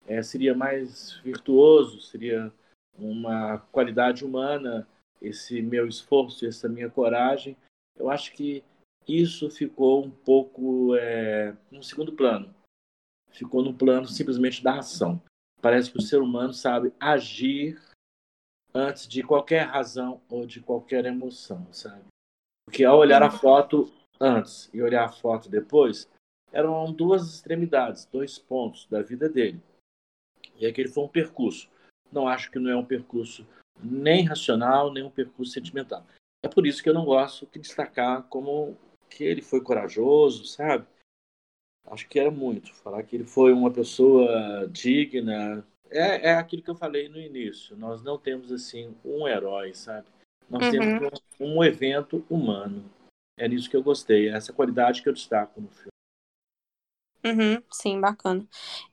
é, 0.06 0.22
seria 0.22 0.54
mais 0.54 1.18
virtuoso, 1.24 2.02
seria 2.02 2.52
uma 2.98 3.60
qualidade 3.72 4.26
humana 4.26 4.88
esse 5.22 5.62
meu 5.62 5.88
esforço, 5.88 6.46
essa 6.46 6.68
minha 6.68 6.90
coragem. 6.90 7.56
Eu 7.96 8.10
acho 8.10 8.34
que 8.34 8.64
isso 9.08 9.50
ficou 9.50 10.04
um 10.04 10.12
pouco 10.12 10.96
é, 10.96 11.56
no 11.72 11.84
segundo 11.84 12.14
plano. 12.14 12.54
Ficou 13.32 13.64
no 13.64 13.74
plano 13.74 14.08
simplesmente 14.08 14.64
da 14.64 14.80
ação. 14.80 15.22
Parece 15.62 15.92
que 15.92 15.98
o 15.98 16.02
ser 16.02 16.22
humano 16.22 16.54
sabe 16.54 16.94
agir 17.00 17.82
antes 18.74 19.08
de 19.08 19.24
qualquer 19.24 19.66
razão 19.68 20.22
ou 20.30 20.46
de 20.46 20.62
qualquer 20.62 21.06
emoção, 21.06 21.68
sabe? 21.72 22.04
Porque 22.66 22.84
ao 22.84 22.98
olhar 22.98 23.22
a 23.22 23.32
uhum. 23.32 23.38
foto 23.38 23.99
antes 24.20 24.70
e 24.74 24.82
olhar 24.82 25.06
a 25.06 25.12
foto 25.12 25.50
depois, 25.50 26.10
eram 26.52 26.92
duas 26.92 27.28
extremidades, 27.28 28.06
dois 28.06 28.38
pontos 28.40 28.88
da 28.88 29.02
vida 29.02 29.30
dele. 29.30 29.62
E 30.58 30.66
aquele 30.66 30.90
foi 30.90 31.04
um 31.04 31.08
percurso. 31.08 31.70
Não 32.12 32.28
acho 32.28 32.52
que 32.52 32.60
não 32.60 32.70
é 32.70 32.76
um 32.76 32.86
percurso 32.86 33.48
nem 33.82 34.26
racional, 34.26 34.92
nem 34.92 35.04
um 35.04 35.12
percurso 35.12 35.54
sentimental. 35.54 36.06
É 36.44 36.48
por 36.48 36.66
isso 36.66 36.82
que 36.82 36.90
eu 36.90 36.94
não 36.94 37.06
gosto 37.06 37.48
de 37.52 37.60
destacar 37.60 38.24
como 38.24 38.78
que 39.10 39.24
ele 39.24 39.42
foi 39.42 39.62
corajoso, 39.62 40.46
sabe? 40.46 40.86
Acho 41.86 42.08
que 42.08 42.20
era 42.20 42.32
muito. 42.32 42.74
Falar 42.76 43.04
que 43.04 43.16
ele 43.16 43.26
foi 43.26 43.52
uma 43.54 43.72
pessoa 43.72 44.68
digna, 44.72 45.66
é, 45.90 46.30
é 46.30 46.34
aquilo 46.36 46.62
que 46.62 46.70
eu 46.70 46.76
falei 46.76 47.10
no 47.10 47.20
início. 47.20 47.76
Nós 47.76 48.04
não 48.04 48.18
temos 48.18 48.52
assim 48.52 48.96
um 49.04 49.28
herói, 49.28 49.74
sabe? 49.74 50.08
Nós 50.50 50.66
uhum. 50.66 50.72
temos 50.72 51.22
um, 51.40 51.58
um, 51.58 51.64
evento 51.64 52.26
humano. 52.30 52.84
É 53.40 53.48
nisso 53.48 53.70
que 53.70 53.76
eu 53.76 53.82
gostei. 53.82 54.30
É 54.30 54.34
essa 54.34 54.54
qualidade 54.54 55.02
que 55.02 55.10
eu 55.10 55.14
destaco 55.14 55.62
no 55.62 55.70
filme. 55.70 55.90
Uhum, 57.26 57.62
sim, 57.70 58.00
bacana. 58.00 58.48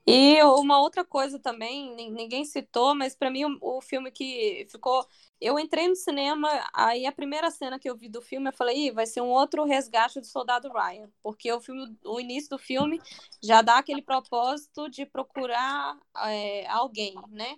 E 0.06 0.42
uma 0.42 0.80
outra 0.80 1.04
coisa 1.04 1.38
também, 1.38 1.94
ninguém 2.10 2.44
citou, 2.44 2.92
mas 2.92 3.14
para 3.14 3.30
mim 3.30 3.44
o, 3.44 3.58
o, 3.60 3.80
filme 3.80 4.10
que 4.10 4.66
ficou. 4.68 5.06
Eu 5.40 5.58
entrei 5.58 5.86
no 5.86 5.94
cinema, 5.94 6.48
aí 6.72 7.06
a 7.06 7.12
primeira 7.12 7.50
cena 7.50 7.78
que 7.78 7.88
eu 7.88 7.96
vi 7.96 8.08
do 8.08 8.20
filme, 8.20 8.48
eu 8.48 8.52
falei, 8.52 8.88
Ih, 8.88 8.90
vai 8.90 9.06
ser 9.06 9.20
um 9.20 9.28
outro 9.28 9.64
resgate 9.64 10.18
do 10.18 10.26
Soldado 10.26 10.68
Ryan. 10.72 11.08
Porque 11.22 11.52
o 11.52 11.60
filme, 11.60 11.96
o 12.04 12.20
início 12.20 12.50
do 12.50 12.58
filme 12.58 13.00
já 13.42 13.62
dá 13.62 13.78
aquele 13.78 14.02
propósito 14.02 14.88
de 14.88 15.06
procurar 15.06 15.96
é, 16.24 16.66
alguém, 16.68 17.14
né? 17.30 17.56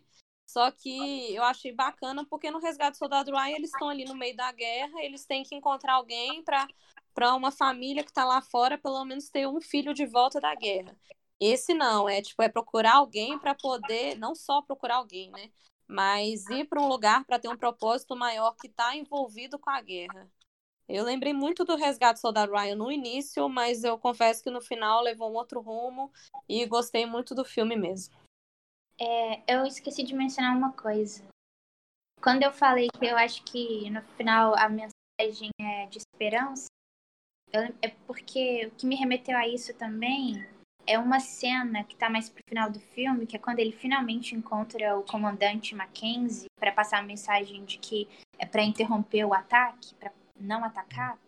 Só 0.49 0.71
que 0.71 1.35
eu 1.35 1.45
achei 1.45 1.73
bacana 1.73 2.25
porque 2.25 2.51
no 2.51 2.59
Resgate 2.59 2.93
do 2.93 2.97
Soldado 2.97 3.31
Ryan 3.33 3.57
eles 3.57 3.71
estão 3.71 3.91
ali 3.91 4.07
no 4.07 4.15
meio 4.15 4.35
da 4.35 4.51
guerra, 4.51 5.03
eles 5.03 5.27
têm 5.27 5.43
que 5.43 5.55
encontrar 5.55 5.93
alguém 5.93 6.43
para 6.43 7.35
uma 7.35 7.53
família 7.53 8.03
que 8.03 8.11
está 8.11 8.25
lá 8.25 8.41
fora, 8.41 8.79
pelo 8.79 9.05
menos 9.05 9.29
ter 9.29 9.47
um 9.47 9.61
filho 9.61 9.93
de 9.93 10.07
volta 10.07 10.41
da 10.41 10.55
guerra. 10.55 10.97
Esse 11.39 11.75
não, 11.75 12.09
é 12.09 12.23
tipo, 12.23 12.43
é 12.43 12.49
procurar 12.49 12.95
alguém 12.95 13.39
para 13.39 13.55
poder, 13.55 14.17
não 14.17 14.35
só 14.35 14.63
procurar 14.63 14.97
alguém, 14.97 15.31
né? 15.31 15.51
Mas 15.87 16.47
ir 16.49 16.67
para 16.67 16.81
um 16.81 16.89
lugar 16.89 17.27
para 17.27 17.39
ter 17.39 17.49
um 17.49 17.57
propósito 17.57 18.17
maior 18.17 18.57
que 18.57 18.69
está 18.69 18.97
envolvido 18.97 19.59
com 19.59 19.69
a 19.69 19.83
guerra. 19.83 20.31
Eu 20.89 21.05
lembrei 21.05 21.35
muito 21.35 21.63
do 21.63 21.77
Resgate 21.77 22.21
Soldado 22.21 22.53
Ryan 22.53 22.77
no 22.77 22.91
início, 22.91 23.47
mas 23.51 23.85
eu 23.85 23.99
confesso 23.99 24.43
que 24.43 24.51
no 24.51 24.63
final 24.63 25.03
levou 25.03 25.31
um 25.31 25.35
outro 25.35 25.61
rumo 25.61 26.11
e 26.49 26.65
gostei 26.65 27.05
muito 27.05 27.35
do 27.35 27.45
filme 27.45 27.77
mesmo. 27.77 28.17
É, 29.01 29.55
eu 29.55 29.65
esqueci 29.65 30.03
de 30.03 30.15
mencionar 30.15 30.57
uma 30.57 30.73
coisa. 30.73 31.25
Quando 32.21 32.43
eu 32.43 32.53
falei 32.53 32.89
que 32.89 33.07
eu 33.07 33.17
acho 33.17 33.43
que 33.45 33.89
no 33.91 34.03
final 34.17 34.55
a 34.57 34.69
mensagem 34.69 35.51
é 35.61 35.87
de 35.87 35.99
esperança, 35.99 36.67
é 37.81 37.89
porque 38.07 38.67
o 38.67 38.71
que 38.73 38.87
me 38.87 38.97
remeteu 38.97 39.37
a 39.37 39.47
isso 39.47 39.73
também 39.75 40.47
é 40.87 40.99
uma 40.99 41.21
cena 41.21 41.85
que 41.85 41.95
tá 41.95 42.09
mais 42.09 42.29
pro 42.29 42.43
final 42.49 42.71
do 42.71 42.81
filme, 42.81 43.27
que 43.27 43.37
é 43.37 43.39
quando 43.39 43.59
ele 43.59 43.73
finalmente 43.73 44.35
encontra 44.35 44.99
o 44.99 45.05
comandante 45.05 45.75
Mackenzie 45.75 46.49
para 46.59 46.73
passar 46.73 46.99
a 46.99 47.03
mensagem 47.03 47.65
de 47.65 47.79
que 47.79 48.09
é 48.39 48.47
para 48.47 48.63
interromper 48.63 49.25
o 49.25 49.35
ataque, 49.35 49.95
para 49.95 50.13
não 50.41 50.65
atacar. 50.65 51.19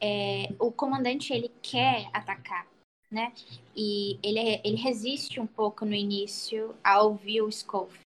É, 0.00 0.54
o 0.58 0.72
comandante 0.72 1.32
ele 1.32 1.50
quer 1.60 2.08
atacar, 2.12 2.66
né? 3.10 3.32
E 3.74 4.18
ele, 4.22 4.60
ele 4.64 4.76
resiste 4.76 5.40
um 5.40 5.46
pouco 5.46 5.84
no 5.84 5.94
início 5.94 6.74
ao 6.82 7.08
ouvir 7.08 7.42
o 7.42 7.50
Scofield. 7.50 8.00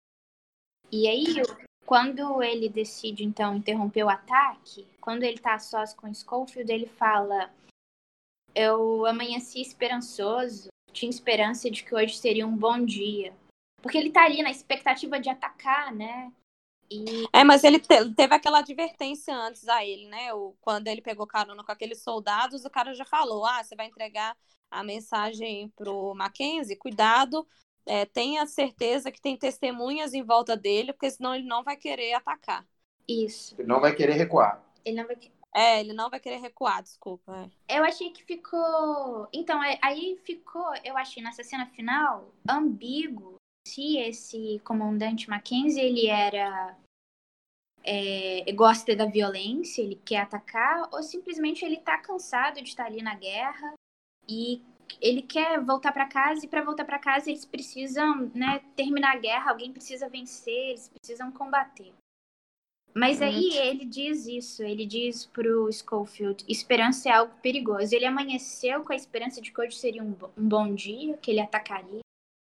E 0.91 1.07
aí, 1.07 1.41
quando 1.85 2.43
ele 2.43 2.69
decide, 2.69 3.23
então, 3.23 3.55
interromper 3.55 4.03
o 4.03 4.09
ataque, 4.09 4.85
quando 4.99 5.23
ele 5.23 5.39
tá 5.39 5.57
sós 5.57 5.93
com 5.93 6.09
o 6.09 6.13
Schofield, 6.13 6.71
ele 6.71 6.85
fala: 6.85 7.51
Eu 8.53 9.05
amanheci 9.05 9.61
esperançoso, 9.61 10.69
tinha 10.91 11.09
esperança 11.09 11.71
de 11.71 11.83
que 11.83 11.95
hoje 11.95 12.17
seria 12.17 12.45
um 12.45 12.55
bom 12.55 12.83
dia. 12.83 13.33
Porque 13.81 13.97
ele 13.97 14.11
tá 14.11 14.25
ali 14.25 14.43
na 14.43 14.51
expectativa 14.51 15.19
de 15.19 15.29
atacar, 15.29 15.93
né? 15.93 16.31
E... 16.91 17.25
É, 17.31 17.41
mas 17.45 17.63
ele 17.63 17.79
te, 17.79 18.13
teve 18.13 18.35
aquela 18.35 18.59
advertência 18.59 19.33
antes 19.33 19.65
a 19.69 19.85
ele, 19.85 20.07
né? 20.07 20.33
O, 20.33 20.53
quando 20.59 20.87
ele 20.87 21.01
pegou 21.01 21.25
carona 21.25 21.63
com 21.63 21.71
aqueles 21.71 22.03
soldados, 22.03 22.65
o 22.65 22.69
cara 22.69 22.93
já 22.93 23.05
falou: 23.05 23.45
ah, 23.45 23.63
você 23.63 23.75
vai 23.75 23.85
entregar 23.85 24.35
a 24.69 24.83
mensagem 24.83 25.69
pro 25.69 26.13
Mackenzie, 26.13 26.75
cuidado, 26.75 27.47
é, 27.85 28.05
tenha 28.05 28.45
certeza 28.45 29.11
que 29.11 29.21
tem 29.21 29.37
testemunhas 29.37 30.13
em 30.13 30.23
volta 30.23 30.57
dele, 30.57 30.91
porque 30.91 31.09
senão 31.09 31.33
ele 31.33 31.47
não 31.47 31.63
vai 31.63 31.77
querer 31.77 32.13
atacar. 32.13 32.67
Isso. 33.07 33.55
Ele 33.57 33.67
não 33.67 33.79
vai 33.79 33.95
querer 33.95 34.13
recuar. 34.13 34.61
Ele 34.83 34.97
não 34.97 35.07
vai 35.07 35.17
É, 35.55 35.79
ele 35.79 35.93
não 35.93 36.09
vai 36.09 36.19
querer 36.19 36.37
recuar, 36.37 36.83
desculpa. 36.83 37.49
É. 37.69 37.79
Eu 37.79 37.83
achei 37.85 38.11
que 38.11 38.23
ficou. 38.23 39.27
Então, 39.33 39.63
é, 39.63 39.79
aí 39.81 40.19
ficou, 40.25 40.73
eu 40.83 40.97
achei 40.97 41.23
nessa 41.23 41.43
cena 41.43 41.65
final, 41.67 42.33
ambíguo 42.49 43.40
se 43.67 43.97
esse 43.97 44.59
comandante 44.63 45.29
Mackenzie 45.29 45.81
ele 45.81 46.07
era. 46.07 46.77
É, 47.83 48.51
gosta 48.53 48.95
da 48.95 49.07
violência, 49.07 49.81
ele 49.81 49.99
quer 50.05 50.19
atacar, 50.19 50.87
ou 50.93 51.01
simplesmente 51.01 51.65
ele 51.65 51.77
tá 51.77 51.97
cansado 51.97 52.61
de 52.61 52.69
estar 52.69 52.85
ali 52.85 53.01
na 53.01 53.15
guerra 53.15 53.73
e 54.29 54.61
ele 55.01 55.23
quer 55.23 55.59
voltar 55.59 55.91
para 55.91 56.05
casa 56.05 56.45
e 56.45 56.47
para 56.47 56.63
voltar 56.63 56.85
para 56.85 56.99
casa 56.99 57.31
eles 57.31 57.43
precisam, 57.43 58.31
né, 58.35 58.59
terminar 58.75 59.15
a 59.15 59.19
guerra, 59.19 59.49
alguém 59.49 59.73
precisa 59.73 60.07
vencer, 60.07 60.69
eles 60.69 60.89
precisam 60.89 61.31
combater. 61.31 61.91
Mas 62.93 63.21
aí 63.21 63.57
ele 63.57 63.85
diz 63.85 64.27
isso, 64.27 64.63
ele 64.63 64.85
diz 64.85 65.25
pro 65.25 65.71
Schofield, 65.71 66.43
esperança 66.47 67.07
é 67.07 67.13
algo 67.13 67.33
perigoso. 67.41 67.95
Ele 67.95 68.05
amanheceu 68.05 68.83
com 68.83 68.91
a 68.91 68.95
esperança 68.95 69.41
de 69.41 69.51
que 69.51 69.61
hoje 69.61 69.77
seria 69.77 70.03
um, 70.03 70.15
um 70.37 70.47
bom 70.47 70.75
dia, 70.75 71.17
que 71.17 71.31
ele 71.31 71.39
atacaria, 71.39 72.01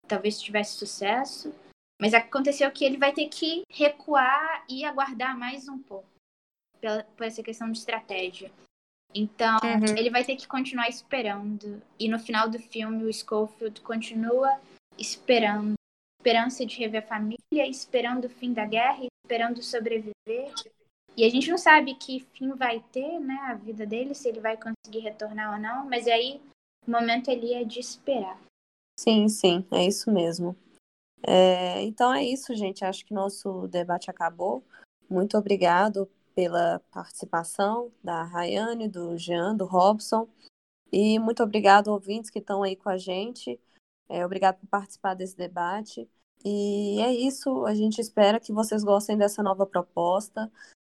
talvez 0.08 0.41
tivesse 0.41 0.78
sucesso. 0.78 1.54
Mas 2.00 2.13
aconteceu 2.13 2.70
que 2.72 2.84
ele 2.84 2.98
vai 2.98 3.13
ter 3.13 3.28
que 3.30 3.63
recuar 3.70 4.65
e 4.70 4.84
aguardar 4.84 5.38
mais 5.38 5.68
um 5.68 5.80
pouco, 5.80 6.08
pela, 6.82 7.04
por 7.15 7.26
essa 7.26 7.41
questão 7.41 7.72
de 7.72 7.78
estratégia. 7.78 8.52
Então, 9.13 9.58
uhum. 9.63 9.98
ele 9.98 10.10
vai 10.10 10.26
ter 10.26 10.36
que 10.36 10.46
continuar 10.46 10.89
esperando. 10.89 11.82
E 11.98 12.10
no 12.10 12.20
final 12.20 12.50
do 12.50 12.60
filme, 12.60 13.06
o 13.06 13.13
Schofield 13.13 13.80
continua 13.82 14.60
esperando. 14.98 15.76
Esperança 16.20 16.65
de 16.65 16.78
rever 16.78 17.04
a 17.04 17.08
família, 17.08 17.68
esperando 17.70 18.26
o 18.26 18.30
fim 18.30 18.52
da 18.52 18.65
guerra, 18.65 19.08
esperando 19.24 19.62
sobreviver. 19.62 20.52
E 21.15 21.24
a 21.24 21.30
gente 21.30 21.50
não 21.50 21.58
sabe 21.58 21.96
que 21.96 22.26
fim 22.34 22.50
vai 22.52 22.84
ter, 22.91 23.20
né, 23.20 23.38
a 23.44 23.54
vida 23.54 23.86
dele, 23.86 24.13
se 24.13 24.28
ele 24.28 24.41
vai 24.41 24.58
conseguir 24.58 25.00
retornar 25.00 25.54
ou 25.54 25.60
não. 25.60 25.86
Mas 25.86 26.08
aí, 26.08 26.41
o 26.86 26.91
momento 26.91 27.32
ali 27.32 27.54
é 27.54 27.63
de 27.63 27.80
esperar. 27.80 28.38
Sim, 28.97 29.27
sim, 29.27 29.65
é 29.71 29.86
isso 29.86 30.12
mesmo. 30.12 30.55
É, 31.27 31.81
então 31.84 32.13
é 32.13 32.23
isso, 32.23 32.55
gente. 32.55 32.86
Acho 32.86 33.05
que 33.05 33.13
nosso 33.13 33.67
debate 33.67 34.10
acabou. 34.10 34.63
Muito 35.10 35.38
obrigado 35.38 36.10
pela 36.34 36.79
participação 36.91 37.91
da 38.03 38.23
Rayane, 38.23 38.88
do 38.88 39.17
Jean, 39.17 39.55
do 39.55 39.65
Robson. 39.65 40.27
E 40.91 41.17
muito 41.19 41.41
obrigado, 41.43 41.88
ouvintes 41.88 42.29
que 42.29 42.39
estão 42.39 42.63
aí 42.63 42.75
com 42.75 42.89
a 42.89 42.97
gente. 42.97 43.60
É, 44.08 44.25
obrigado 44.25 44.60
por 44.60 44.67
participar 44.67 45.13
desse 45.13 45.36
debate. 45.36 46.08
E 46.43 47.01
é 47.01 47.12
isso, 47.12 47.65
a 47.65 47.73
gente 47.73 47.99
espera 47.99 48.39
que 48.39 48.53
vocês 48.53 48.84
gostem 48.84 49.17
dessa 49.17 49.41
nova 49.41 49.65
proposta. 49.65 50.51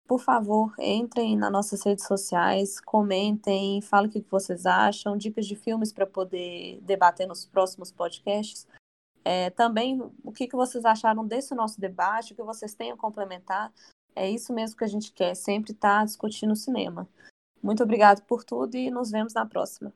Por 0.07 0.21
favor, 0.21 0.73
entrem 0.79 1.37
nas 1.37 1.51
nossas 1.51 1.83
redes 1.83 2.07
sociais, 2.07 2.81
comentem, 2.81 3.81
falem 3.83 4.09
o 4.09 4.13
que 4.13 4.25
vocês 4.31 4.65
acham, 4.65 5.17
dicas 5.17 5.47
de 5.47 5.57
filmes 5.57 5.93
para 5.93 6.07
poder 6.07 6.81
debater 6.83 7.27
nos 7.27 7.45
próximos 7.45 7.91
podcasts. 7.91 8.67
É, 9.25 9.51
também 9.51 10.01
o 10.23 10.31
que, 10.31 10.49
vocês 10.53 10.85
acharam 10.85 11.27
desse 11.27 11.55
nosso 11.55 11.81
debate, 11.81 12.33
o 12.33 12.37
que 12.37 12.43
vocês 12.43 12.75
têm 12.75 12.93
a 12.93 12.97
complementar. 12.97 13.73
É 14.15 14.31
isso 14.31 14.53
mesmo 14.53 14.77
que 14.77 14.85
a 14.85 14.89
gente 14.89 15.13
quer, 15.13 15.35
sempre 15.35 15.73
estar 15.73 15.99
tá 15.99 16.05
discutindo 16.05 16.55
cinema. 16.55 17.09
Muito 17.61 17.83
obrigado 17.83 18.23
por 18.23 18.45
tudo 18.45 18.77
e 18.77 18.91
nos 18.91 19.11
vemos 19.11 19.35
na 19.35 19.45
próxima. 19.45 19.93